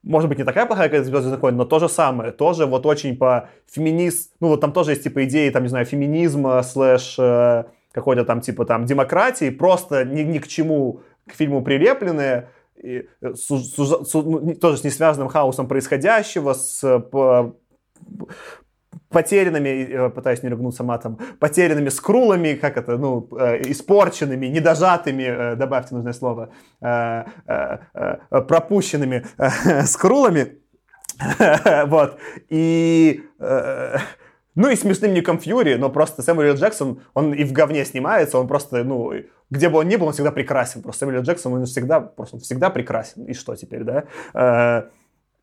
[0.04, 2.32] может быть, не такая плохая, как Звездный войны, но то же самое.
[2.32, 4.34] Тоже вот очень по феминист...
[4.40, 8.42] Ну, вот там тоже есть, типа, идеи, там, не знаю, феминизма, слэш э, какой-то там,
[8.42, 12.50] типа, там, демократии, просто ни, ни к чему к фильму прилепленные
[12.84, 17.56] и, э, с, с, с, ну, тоже с несвязанным хаосом происходящего, с по,
[19.10, 25.96] потерянными, э, пытаюсь не ругнуться матом, потерянными скрулами, как это, ну, э, испорченными, недожатыми, добавьте
[25.96, 26.54] нужное слово,
[28.30, 29.26] пропущенными
[29.86, 30.60] скрулами.
[31.88, 32.18] Вот.
[32.48, 33.22] И
[34.60, 38.50] ну и смешным Ником Фьюри, но просто Сэмюэл Джексон, он и в говне снимается, он
[38.50, 39.14] просто, ну,
[39.50, 40.82] где бы он ни был, он всегда прекрасен.
[40.82, 43.24] Просто Сэмюэл Джексон, он всегда, просто он всегда прекрасен.
[43.24, 44.04] И что теперь, да?
[44.34, 44.90] Э,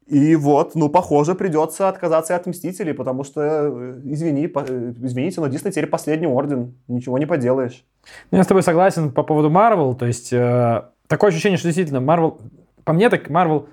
[0.07, 5.41] и вот, ну, похоже, придется отказаться от Мстителей, потому что, э, извини, по, э, извините,
[5.41, 7.87] но Дисней теперь последний орден, ничего не поделаешь.
[8.31, 12.01] Ну, я с тобой согласен по поводу Марвел, то есть э, такое ощущение, что действительно
[12.03, 12.39] Марвел,
[12.85, 13.71] по мне так Марвел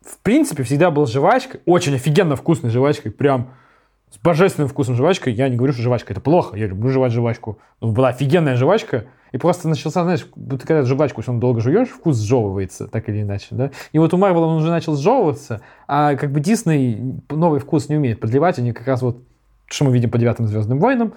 [0.00, 3.50] в принципе всегда был жвачкой, очень офигенно вкусной жвачкой, прям
[4.22, 5.30] божественным вкусом жвачка.
[5.30, 6.56] Я не говорю, что жвачка это плохо.
[6.56, 7.58] Я люблю жевать жвачку.
[7.80, 9.06] Но была офигенная жвачка.
[9.32, 13.46] И просто начался, знаешь, ты когда жвачку, он долго жуешь, вкус сжевывается, так или иначе,
[13.50, 13.70] да.
[13.92, 17.96] И вот у Марвела он уже начал сжевываться, а как бы Дисней новый вкус не
[17.96, 18.58] умеет подливать.
[18.58, 19.22] Они как раз вот,
[19.66, 21.14] что мы видим по девятым Звездным войнам,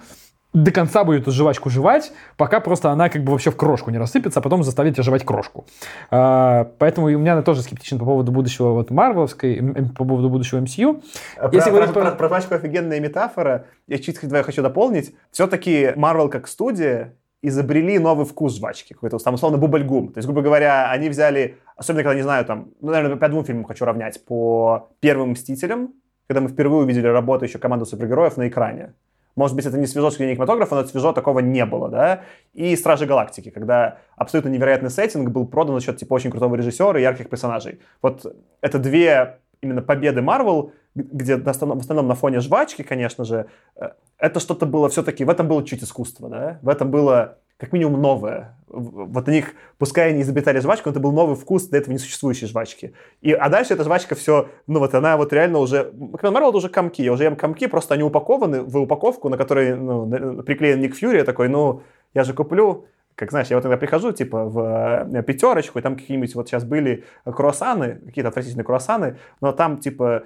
[0.54, 3.98] до конца будет эту жвачку жевать, пока просто она как бы вообще в крошку не
[3.98, 5.66] рассыпется, а потом заставить тебя жевать крошку.
[6.10, 9.60] А, поэтому у меня тоже скептичен по поводу будущего вот Марвеловской,
[9.96, 11.02] по поводу будущего MCU.
[11.36, 13.66] Про, Если про, про, про, про жвачку офигенная метафора.
[13.88, 15.14] Я чуть я хочу дополнить.
[15.32, 20.12] Все-таки Марвел как студия изобрели новый вкус жвачки, какой-то там условно бубльгум.
[20.12, 23.44] То есть, грубо говоря, они взяли, особенно когда, не знаю, там, ну, наверное, по двум
[23.44, 25.92] фильмам хочу равнять, по первым «Мстителям»,
[26.26, 28.94] когда мы впервые увидели работу еще команды супергероев на экране.
[29.36, 32.22] Может быть, это не свежо с кинематографа, но свежо такого не было, да.
[32.52, 36.98] И «Стражи Галактики», когда абсолютно невероятный сеттинг был продан за счет типа очень крутого режиссера
[36.98, 37.80] и ярких персонажей.
[38.00, 38.24] Вот
[38.60, 43.46] это две именно победы Марвел, где в основном, в основном на фоне жвачки, конечно же,
[43.76, 47.72] э, это что-то было все-таки, в этом было чуть искусство, да, в этом было как
[47.72, 48.56] минимум новое.
[48.68, 52.46] Вот у них, пускай они изобретали жвачку, но это был новый вкус до этого несуществующей
[52.46, 52.92] жвачки.
[53.22, 55.84] И, а дальше эта жвачка все, ну вот она вот реально уже...
[56.12, 59.76] Капитан Марвел уже комки, я уже ем комки, просто они упакованы в упаковку, на которой
[59.76, 62.86] ну, приклеен Ник Фьюри, я такой, ну, я же куплю,
[63.16, 66.64] как знаешь, я вот тогда прихожу, типа, в э, пятерочку, и там какие-нибудь вот сейчас
[66.64, 70.24] были круассаны, какие-то отвратительные круассаны, но там, типа,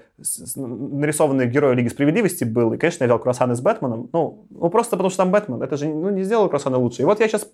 [0.56, 4.92] нарисованный герой Лиги Справедливости был, и, конечно, я взял круассаны с Бэтменом, ну, ну, просто
[4.92, 7.02] потому что там Бэтмен, это же, ну, не сделал круассаны лучше.
[7.02, 7.48] И вот я сейчас,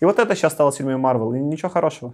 [0.00, 2.12] и вот это сейчас стало фильмами Марвел, и ничего хорошего.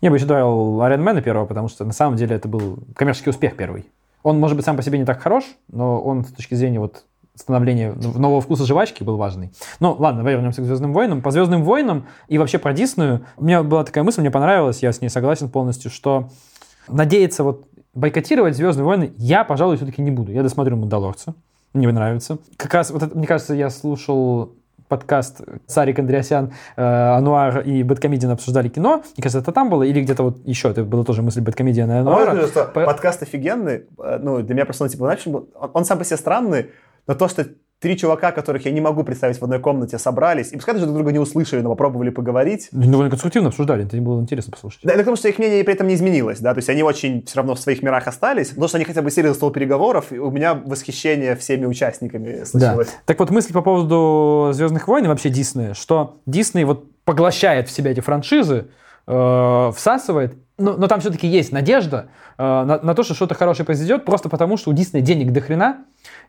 [0.00, 3.56] Я бы еще добавил Man первого, потому что, на самом деле, это был коммерческий успех
[3.56, 3.86] первый.
[4.22, 7.04] Он, может быть, сам по себе не так хорош, но он с точки зрения вот
[7.36, 9.52] становления нового вкуса жвачки был важный.
[9.80, 11.22] Ну, ладно, давай вернемся к «Звездным войнам».
[11.22, 14.92] По «Звездным войнам» и вообще про Диснею, у меня была такая мысль, мне понравилась, я
[14.92, 16.28] с ней согласен полностью, что
[16.88, 20.32] надеяться вот бойкотировать «Звездные войны» я, пожалуй, все-таки не буду.
[20.32, 21.34] Я досмотрю «Мандалорца»,
[21.72, 22.38] мне нравится.
[22.56, 24.52] Как раз, вот это, мне кажется, я слушал
[24.88, 29.02] подкаст Сарик Андреасян, э, Ануар и Бэткомедиан обсуждали кино.
[29.16, 31.96] Мне кажется, это там было, или где-то вот еще, это была тоже мысль Бэткомедиана и
[31.96, 32.30] Ануара.
[32.30, 32.84] А что По...
[32.84, 35.16] подкаст офигенный, э, ну, для меня просто, ну, типа,
[35.54, 36.70] он, он сам по себе странный,
[37.06, 37.46] но то, что
[37.78, 40.96] три чувака, которых я не могу представить в одной комнате, собрались, и пускай даже друг
[40.96, 42.68] друга не услышали, но попробовали поговорить.
[42.72, 44.80] Ну, довольно конструктивно обсуждали, это было интересно послушать.
[44.82, 47.24] Да, это потому что их мнение при этом не изменилось, да, то есть они очень
[47.26, 50.12] все равно в своих мирах остались, потому что они хотя бы сели за стол переговоров,
[50.12, 52.88] и у меня восхищение всеми участниками случилось.
[52.88, 53.02] Да.
[53.04, 57.90] Так вот, мысль по поводу «Звездных войн» вообще Диснея, что Дисней вот поглощает в себя
[57.90, 58.68] эти франшизы,
[59.06, 63.66] э, всасывает но, но там все-таки есть надежда э, на, на то, что что-то хорошее
[63.66, 65.84] произойдет, просто потому что у Диснея денег до хрена,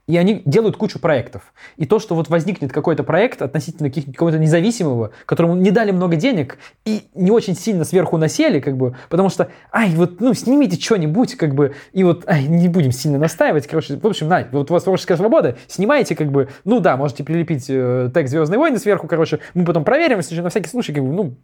[0.07, 1.53] и они делают кучу проектов.
[1.75, 6.57] И то, что вот возникнет какой-то проект относительно какого-то независимого, которому не дали много денег
[6.86, 11.36] и не очень сильно сверху насели, как бы, потому что, ай, вот, ну, снимите что-нибудь,
[11.36, 14.73] как бы, и вот, ай, не будем сильно настаивать, короче, в общем, на, вот у
[14.73, 19.07] вас творческая свобода, снимайте, как бы, ну да, можете прилепить э, тег «Звездные войны» сверху,
[19.07, 21.36] короче, мы потом проверим, если же на всякий случай, как бы, ну,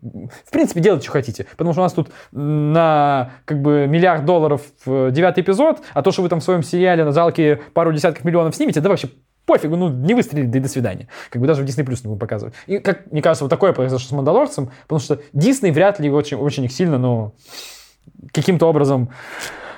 [0.45, 4.61] в принципе, делайте, что хотите, потому что у нас тут на, как бы, миллиард долларов
[4.85, 8.55] девятый эпизод, а то, что вы там в своем сериале на залке пару десятков миллионов
[8.55, 9.09] снимете, да вообще
[9.45, 11.07] пофигу, ну, не выстрелили, да и до свидания.
[11.29, 12.53] Как бы даже в Disney Плюс не будем показывать.
[12.67, 16.37] И, как мне кажется, вот такое произошло с «Мандалорцем», потому что Дисней вряд ли очень,
[16.37, 17.33] очень их сильно, ну,
[18.31, 19.09] каким-то образом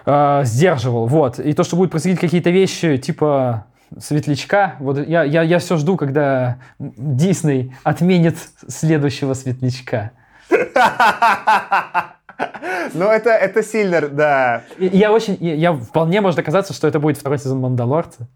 [0.06, 1.08] э, сдерживал.
[1.08, 1.39] Вот.
[1.39, 3.66] И то, что будет происходить какие-то вещи, типа
[4.00, 4.76] светлячка.
[4.80, 8.38] Вот я, я, я все жду, когда Дисней отменит
[8.68, 10.12] следующего светлячка.
[12.93, 14.63] Ну, это, это сильно, да.
[14.77, 18.27] Я очень, я вполне может оказаться, что это будет второй сезон Мандалорца.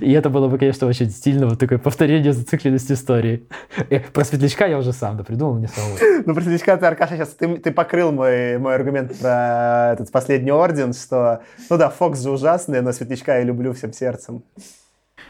[0.00, 3.48] И это было бы, конечно, очень стильно, вот такое повторение зацикленности истории.
[3.90, 5.98] Э, про светлячка я уже сам да придумал мне самого.
[6.26, 10.50] Ну, про светлячка ты, Аркаша, сейчас ты, ты покрыл мой, мой аргумент про этот последний
[10.50, 14.42] орден, что, ну да, Фокс же ужасный, но светлячка я люблю всем сердцем.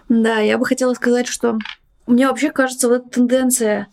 [0.09, 1.59] Да, я бы хотела сказать, что
[2.07, 3.89] мне вообще кажется, вот эта тенденция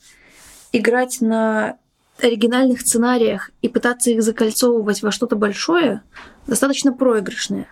[0.71, 1.77] играть на
[2.23, 6.01] оригинальных сценариях и пытаться их закольцовывать во что-то большое
[6.47, 7.67] достаточно проигрышная.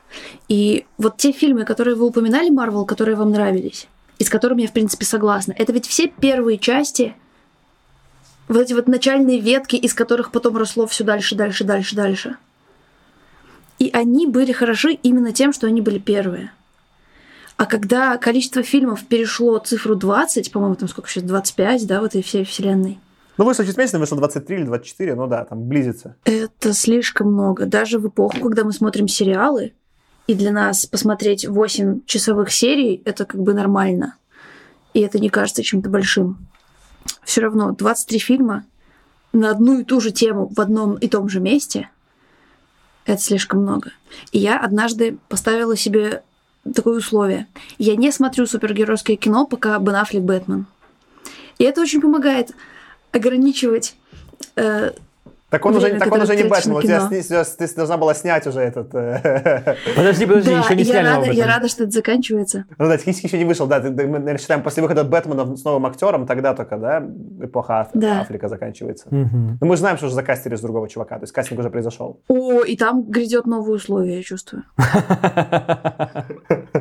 [0.48, 3.88] И вот те фильмы, которые вы упоминали, Марвел, которые вам нравились,
[4.20, 7.16] и с которыми я, в принципе, согласна, это ведь все первые части,
[8.48, 12.38] вот эти вот начальные ветки, из которых потом росло все дальше, дальше, дальше, дальше.
[13.80, 16.52] И они были хороши именно тем, что они были первые.
[17.58, 22.22] А когда количество фильмов перешло цифру 20, по-моему, там сколько сейчас, 25, да, в этой
[22.24, 23.00] всей вселенной,
[23.42, 26.16] ну, вышло чуть меньше, вышло 23 или 24, ну да, там близится.
[26.26, 27.66] Это слишком много.
[27.66, 29.74] Даже в эпоху, когда мы смотрим сериалы,
[30.28, 34.16] и для нас посмотреть 8 часовых серий, это как бы нормально.
[34.94, 36.48] И это не кажется чем-то большим.
[37.24, 38.66] Все равно 23 фильма
[39.34, 41.90] на одну и ту же тему в одном и том же месте–
[43.06, 43.92] это слишком много.
[44.32, 46.22] И я однажды поставила себе
[46.76, 47.48] такое условие.
[47.80, 50.68] Я не смотрю супергеройское кино, пока Бен Аффлек Бэтмен.
[51.58, 52.52] И это очень помогает
[53.12, 53.96] ограничивать
[54.56, 54.92] э,
[55.52, 58.48] так он Время, уже, так он уже не Бэтмен, вот тебя, ты должна была снять
[58.48, 58.96] уже этот...
[58.96, 62.64] Э, подожди, подожди, да, еще не я рада, я рада, что это заканчивается.
[62.78, 65.88] Ну да, технически еще не вышел, да, мы, наверное, считаем, после выхода Бэтмена с новым
[65.88, 67.06] актером, тогда только, да,
[67.42, 68.22] эпоха да.
[68.22, 69.10] Африка заканчивается.
[69.10, 69.58] Угу.
[69.60, 72.22] Но мы же знаем, что уже закастили с другого чувака, то есть кастинг уже произошел.
[72.30, 74.64] О, и там грядет новые условия, я чувствую.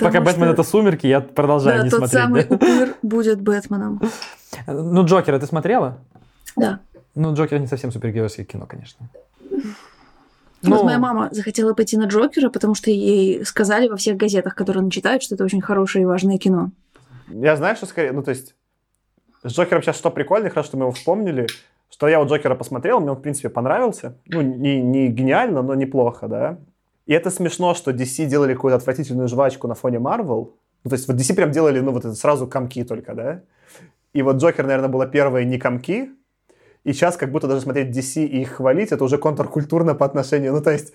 [0.00, 2.12] Пока Бэтмен это сумерки, я продолжаю не смотреть.
[2.12, 4.00] тот самый упыр будет Бэтменом.
[4.66, 5.98] Ну, Джокера ты смотрела?
[6.56, 6.80] Да.
[7.14, 9.08] Ну, Джокер не совсем супергеройское кино, конечно.
[10.62, 14.54] Ну, вот моя мама захотела пойти на Джокера, потому что ей сказали во всех газетах,
[14.54, 16.70] которые она читает, что это очень хорошее и важное кино.
[17.28, 18.54] Я знаю, что скорее, ну, то есть,
[19.42, 21.48] с Джокером сейчас что прикольно, хорошо, что мы его вспомнили,
[21.90, 24.16] что я у Джокера посмотрел, мне он, в принципе, понравился.
[24.26, 26.58] Ну, не, не гениально, но неплохо, да.
[27.06, 30.52] И это смешно, что DC делали какую-то отвратительную жвачку на фоне Marvel.
[30.84, 33.42] Ну, то есть, вот DC прям делали, ну, вот это сразу комки только, да.
[34.12, 36.10] И вот Джокер, наверное, была первая не комки,
[36.84, 40.52] и сейчас как будто даже смотреть DC и их хвалить, это уже контркультурно по отношению,
[40.52, 40.92] ну то есть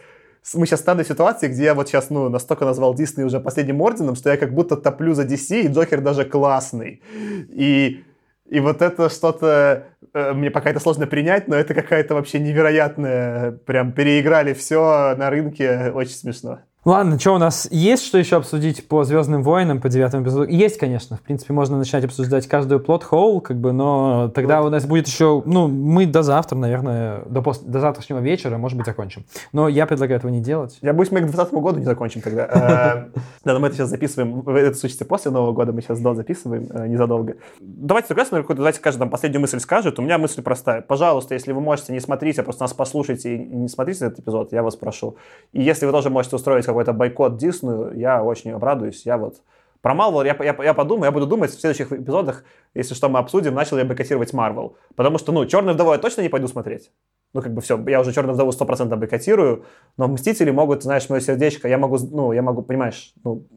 [0.53, 3.81] мы сейчас в данной ситуации, где я вот сейчас, ну, настолько назвал Дисней уже последним
[3.81, 7.01] орденом, что я как будто топлю за DC, и Джокер даже классный.
[7.49, 8.03] И,
[8.49, 13.51] и вот это что-то, э, мне пока это сложно принять, но это какая-то вообще невероятная,
[13.51, 16.59] прям переиграли все на рынке, очень смешно.
[16.86, 20.47] Ладно, что у нас есть, что еще обсудить по Звездным войнам, по девятому эпизоду?
[20.49, 21.17] Есть, конечно.
[21.17, 24.67] В принципе, можно начать обсуждать каждую плод хоул, как бы, но тогда вот.
[24.67, 27.59] у нас будет еще, ну, мы до завтра, наверное, до, пос...
[27.59, 29.25] до завтрашнего вечера, может быть, закончим.
[29.51, 30.78] Но я предлагаю этого не делать.
[30.82, 32.47] Я боюсь, мы к 2020 году не закончим тогда.
[32.57, 36.13] Э, да, но мы это сейчас записываем, это случится после Нового года, мы сейчас до
[36.13, 37.36] записываем, э, незадолго.
[37.59, 39.99] Давайте согласны, давайте каждый там последнюю мысль скажет.
[39.99, 40.82] У меня мысль простая.
[40.82, 44.53] Пожалуйста, если вы можете, не смотрите, а просто нас послушайте и не смотрите этот эпизод,
[44.53, 45.17] я вас прошу.
[45.53, 49.05] И если вы тоже можете устроить какой-то бойкот Диснею, я очень обрадуюсь.
[49.05, 49.41] Я вот
[49.82, 52.43] про Marvel я, я, я подумаю, я буду думать в следующих эпизодах,
[52.75, 54.75] если что мы обсудим, начал я бойкотировать Marvel.
[54.95, 56.91] Потому что, ну, Черную вдову я точно не пойду смотреть.
[57.34, 59.65] Ну, как бы все, я уже Черную вдову 100% бойкотирую,
[59.97, 63.47] но Мстители могут, знаешь, мое сердечко, я могу, ну, я могу, понимаешь, ну,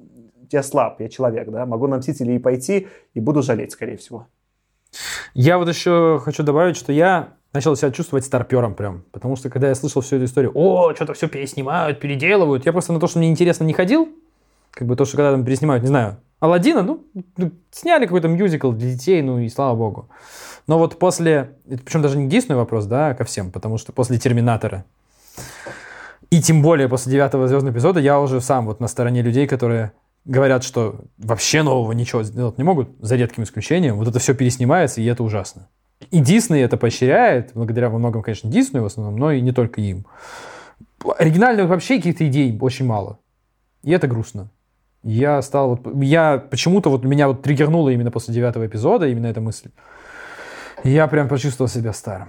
[0.51, 4.27] я слаб, я человек, да, могу на Мстителей и пойти, и буду жалеть, скорее всего.
[5.35, 9.05] Я вот еще хочу добавить, что я начал себя чувствовать старпером прям.
[9.13, 12.93] Потому что когда я слышал всю эту историю, о, что-то все переснимают, переделывают, я просто
[12.93, 14.09] на то, что мне интересно, не ходил.
[14.71, 17.05] Как бы то, что когда там переснимают, не знаю, Алладина, ну,
[17.37, 20.09] ну, сняли какой-то мюзикл для детей, ну и слава богу.
[20.67, 24.85] Но вот после, причем даже не единственный вопрос, да, ко всем, потому что после Терминатора
[26.31, 29.93] и тем более после девятого звездного эпизода я уже сам вот на стороне людей, которые
[30.25, 33.97] говорят, что вообще нового ничего сделать не могут, за редким исключением.
[33.97, 35.69] Вот это все переснимается, и это ужасно.
[36.11, 39.81] И Дисней это поощряет, благодаря во многом, конечно, Диснею в основном, но и не только
[39.81, 40.07] им.
[41.19, 43.19] Оригинальных вообще каких-то идей очень мало.
[43.83, 44.51] И это грустно.
[45.03, 45.95] Я стал вот...
[46.03, 49.71] Я почему-то вот меня вот триггернуло именно после девятого эпизода, именно эта мысль.
[50.85, 52.29] Я прям почувствовал себя старым.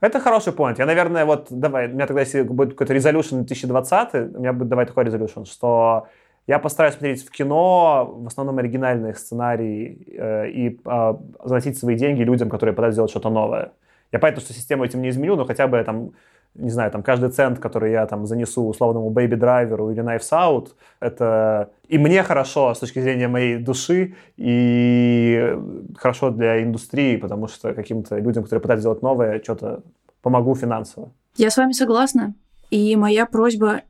[0.00, 0.76] Это хороший point.
[0.78, 4.68] Я, наверное, вот, давай, у меня тогда, если будет какой-то резолюшн 2020, у меня будет,
[4.68, 6.06] давай, такой резолюшн, что
[6.50, 12.22] я постараюсь смотреть в кино в основном оригинальные сценарии э, и э, заносить свои деньги
[12.22, 13.70] людям, которые пытаются сделать что-то новое.
[14.10, 16.10] Я понятно, что систему этим не изменю, но хотя бы там
[16.56, 20.70] не знаю, там каждый цент, который я там занесу условному Baby Driver или Knives Out,
[20.98, 25.56] это и мне хорошо с точки зрения моей души, и
[25.96, 29.84] хорошо для индустрии, потому что каким-то людям, которые пытаются сделать новое, что-то
[30.20, 31.12] помогу финансово.
[31.36, 32.34] Я с вами согласна.
[32.72, 33.82] И моя просьба,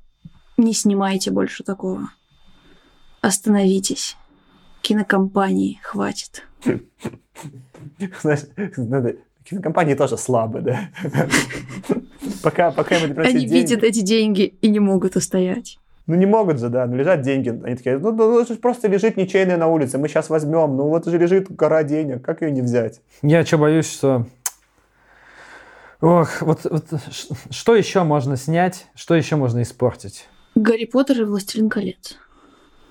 [0.59, 2.11] не снимайте больше такого.
[3.21, 4.17] Остановитесь.
[4.83, 6.45] Кинокомпании хватит.
[8.23, 8.41] Знаешь,
[9.45, 10.91] кинокомпании тоже слабы, да?
[12.43, 13.53] пока, пока им Они деньги.
[13.53, 15.79] видят эти деньги и не могут устоять.
[16.07, 17.51] Ну, не могут же, да, ну, лежат деньги.
[17.51, 20.77] Они такие, ну, ну, ну просто лежит ничейная на улице, мы сейчас возьмем.
[20.77, 23.01] Ну, вот же лежит гора денег, как ее не взять?
[23.23, 24.27] Я что боюсь, что...
[26.01, 26.85] Ох, вот, вот
[27.51, 30.27] что еще можно снять, что еще можно испортить?
[30.55, 32.17] Гарри Поттер и Властелин колец.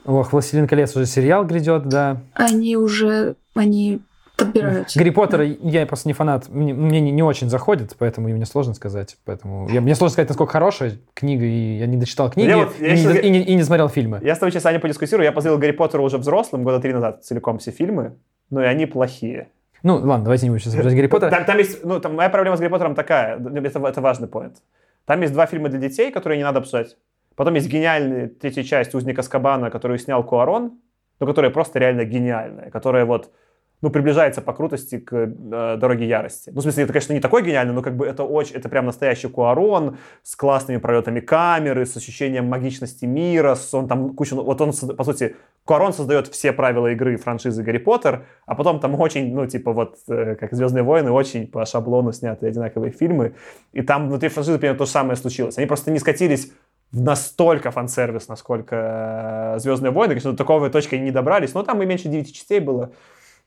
[0.05, 2.21] Ох, Властелин колец уже сериал грядет, да.
[2.33, 4.01] Они уже, они
[4.37, 4.97] подбираются.
[4.97, 8.73] Гарри Поттера я просто не фанат, мне, мне не, не очень заходит, поэтому мне сложно
[8.73, 9.17] сказать.
[9.25, 12.83] Поэтому я, мне сложно сказать, насколько хорошая книга, и я не дочитал книги, вот, и,
[12.83, 14.19] не, и, не, и не смотрел фильмы.
[14.23, 15.25] Я с тобой сейчас, Аня, подискуссирую.
[15.25, 18.15] Я посмотрел Гарри Поттера уже взрослым, года три назад, целиком все фильмы,
[18.49, 19.49] но и они плохие.
[19.83, 21.29] Ну, ладно, давайте не будем сейчас обсуждать Гарри Поттера.
[21.29, 24.57] Там, там есть, ну, там, моя проблема с Гарри Поттером такая, это, это важный поинт.
[25.05, 26.97] Там есть два фильма для детей, которые не надо обсуждать.
[27.39, 30.73] Потом есть гениальная третья часть «Узник Аскабана», которую снял Куарон,
[31.21, 33.31] но которая просто реально гениальная, которая вот
[33.79, 36.49] ну, приближается по крутости к э, «Дороге ярости».
[36.49, 38.87] Ну, в смысле, это, конечно, не такой гениальный, но как бы это очень, это прям
[38.87, 44.59] настоящий Куарон с классными пролетами камеры, с ощущением магичности мира, с, он там кучу, вот
[44.59, 49.33] он, по сути, Куарон создает все правила игры франшизы Гарри Поттер, а потом там очень,
[49.33, 53.35] ну, типа вот, э, как «Звездные войны», очень по шаблону сняты одинаковые фильмы,
[53.71, 55.57] и там внутри франшизы примерно то же самое случилось.
[55.57, 56.51] Они просто не скатились
[56.91, 61.85] настолько фан-сервис, насколько э, «Звездные войны», конечно, до такой точки не добрались, но там и
[61.85, 62.91] меньше 9 частей было,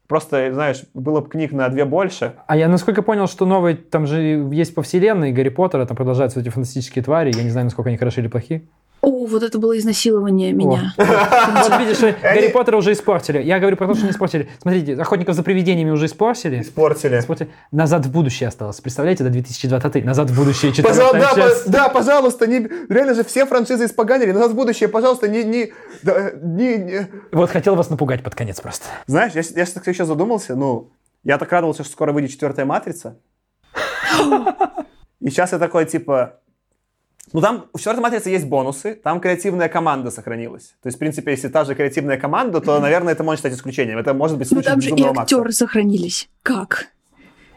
[0.09, 2.35] Просто, знаешь, было бы книг на две больше.
[2.47, 4.21] А я насколько понял, что новый, там же
[4.53, 7.33] есть по вселенной Гарри Поттера, там продолжаются эти фантастические твари.
[7.35, 8.69] Я не знаю, насколько они хороши или плохи.
[9.03, 10.95] О, вот это было изнасилование меня.
[10.97, 13.43] Вот видишь, Гарри Поттера уже испортили.
[13.43, 14.49] Я говорю про то, что не испортили.
[14.61, 16.61] Смотрите, охотников за привидениями уже испортили.
[16.61, 17.51] Испортили.
[17.73, 18.81] Назад в будущее осталось.
[18.81, 23.87] Представляете, до 2020 Назад в будущее 14 да, да, пожалуйста, не, реально же все франшизы
[23.87, 24.31] испоганили.
[24.31, 25.73] Назад в будущее, пожалуйста, не, не,
[26.43, 27.09] не, не.
[27.33, 28.87] Вот хотел вас напугать под конец просто.
[29.07, 30.93] Знаешь, я, еще задумался, ну,
[31.25, 33.19] я так радовался, что скоро выйдет четвертая матрица.
[35.21, 36.41] И сейчас я такой, типа,
[37.33, 40.75] ну, там в четвертой матрице есть бонусы, там креативная команда сохранилась.
[40.83, 43.99] То есть, в принципе, если та же креативная команда, то, наверное, это может стать исключением.
[43.99, 45.59] Это может быть случай Ну, там же и актеры Макса.
[45.59, 46.29] сохранились.
[46.43, 46.89] Как?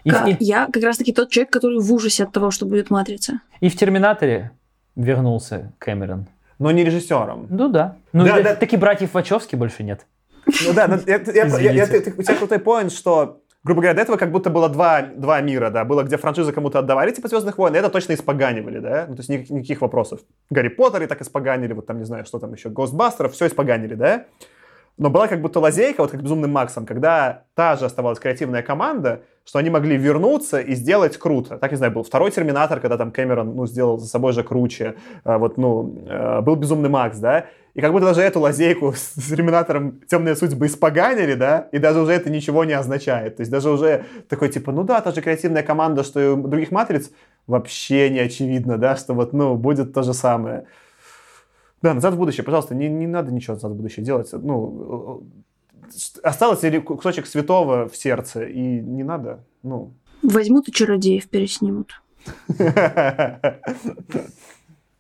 [0.04, 0.28] И, как?
[0.30, 0.38] И...
[0.40, 3.42] Я как раз-таки тот человек, который в ужасе от того, что будет матрица.
[3.60, 4.52] И в «Терминаторе»
[4.96, 6.28] вернулся Кэмерон.
[6.60, 7.48] Но не режиссером.
[7.50, 7.98] Ну да.
[8.14, 8.56] Ну, да, да.
[8.56, 10.06] таких братьев Вачовски больше нет.
[10.46, 14.18] Ну да, я, я, я, я, у тебя крутой поинт, что грубо говоря, до этого
[14.18, 17.76] как будто было два, два мира, да, было, где франшизы кому-то отдавали, типа «Звездных войн»,
[17.76, 20.20] и это точно испоганивали, да, ну, то есть никаких, никаких вопросов.
[20.52, 24.26] Гарри Поттеры так испоганили, вот там, не знаю, что там еще, Гостбастеров, все испоганили, да.
[24.98, 29.24] Но была как будто лазейка, вот как «Безумным Максом», когда та же оставалась креативная команда,
[29.44, 31.58] что они могли вернуться и сделать круто.
[31.58, 34.96] Так, не знаю, был второй «Терминатор», когда там Кэмерон, ну, сделал за собой же круче.
[35.24, 37.48] А, вот, ну, э, был «Безумный Макс», да.
[37.76, 42.14] И как будто даже эту лазейку с Терминатором «Темные судьбы» испоганили, да, и даже уже
[42.14, 43.36] это ничего не означает.
[43.36, 46.38] То есть даже уже такой, типа, ну да, та же креативная команда, что и у
[46.38, 47.12] других «Матриц»,
[47.48, 50.68] вообще не очевидно, да, что вот, ну, будет то же самое.
[51.82, 54.30] Да, назад в будущее, пожалуйста, не, не надо ничего назад в будущее делать.
[54.32, 55.28] Ну,
[56.24, 59.92] остался кусочек святого в сердце, и не надо, ну...
[60.24, 62.02] Возьмут и чародеев переснимут.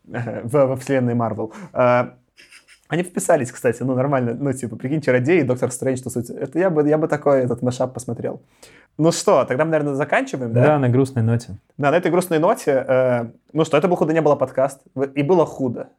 [0.03, 1.53] Во вселенной Марвел.
[2.87, 4.35] Они вписались, кстати, ну, нормально.
[4.39, 6.29] Ну, типа, прикинь, чародей и Доктор Стрэндж, что суть.
[6.29, 8.41] Это я бы, я бы такой этот машап посмотрел.
[8.97, 10.63] Ну что, тогда мы, наверное, заканчиваем, да?
[10.63, 11.57] Да, на грустной ноте.
[11.77, 12.85] Да, на этой грустной ноте.
[12.87, 14.81] Э, ну что, это был «Худо не было» подкаст.
[15.15, 15.89] И было худо.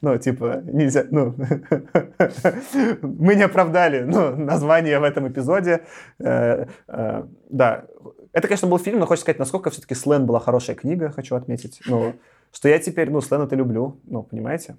[0.00, 1.34] Ну, типа, нельзя, ну,
[3.02, 5.82] мы не оправдали, ну, название в этом эпизоде.
[6.18, 7.84] Э, э, да,
[8.32, 11.80] это, конечно, был фильм, но хочется сказать, насколько все-таки Слен была хорошая книга, хочу отметить.
[11.86, 12.14] Ну,
[12.52, 14.76] что я теперь, ну, Слена это люблю, ну, понимаете?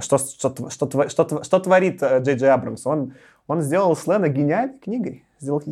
[0.00, 2.86] Что, что, что, что, что творит э, Джей Джей Абрамс?
[2.86, 3.14] Он,
[3.46, 5.24] он сделал Слэна гениальной книгой.
[5.40, 5.62] Сделал...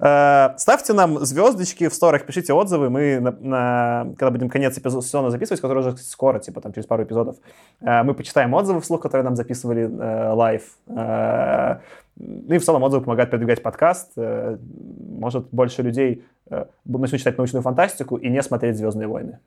[0.00, 2.88] Э, ставьте нам звездочки в store ах, пишите отзывы.
[2.88, 6.86] Мы, на, на, когда будем конец эпизода сезона записывать, который уже скоро, типа там через
[6.86, 7.36] пару эпизодов,
[7.80, 10.62] э, мы почитаем отзывы вслух, которые нам записывали э, live.
[10.88, 11.80] Э,
[12.16, 14.12] и в целом отзывы помогают продвигать подкаст.
[14.16, 14.56] Э,
[15.10, 19.38] может, больше людей э, начнут читать научную фантастику и не смотреть «Звездные войны».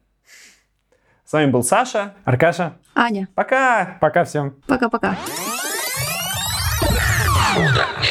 [1.32, 2.14] С вами был Саша.
[2.26, 2.74] Аркаша.
[2.94, 3.30] Аня.
[3.36, 3.96] Пока.
[4.02, 4.54] Пока всем.
[4.68, 5.16] Пока-пока.
[7.56, 8.11] Утренняя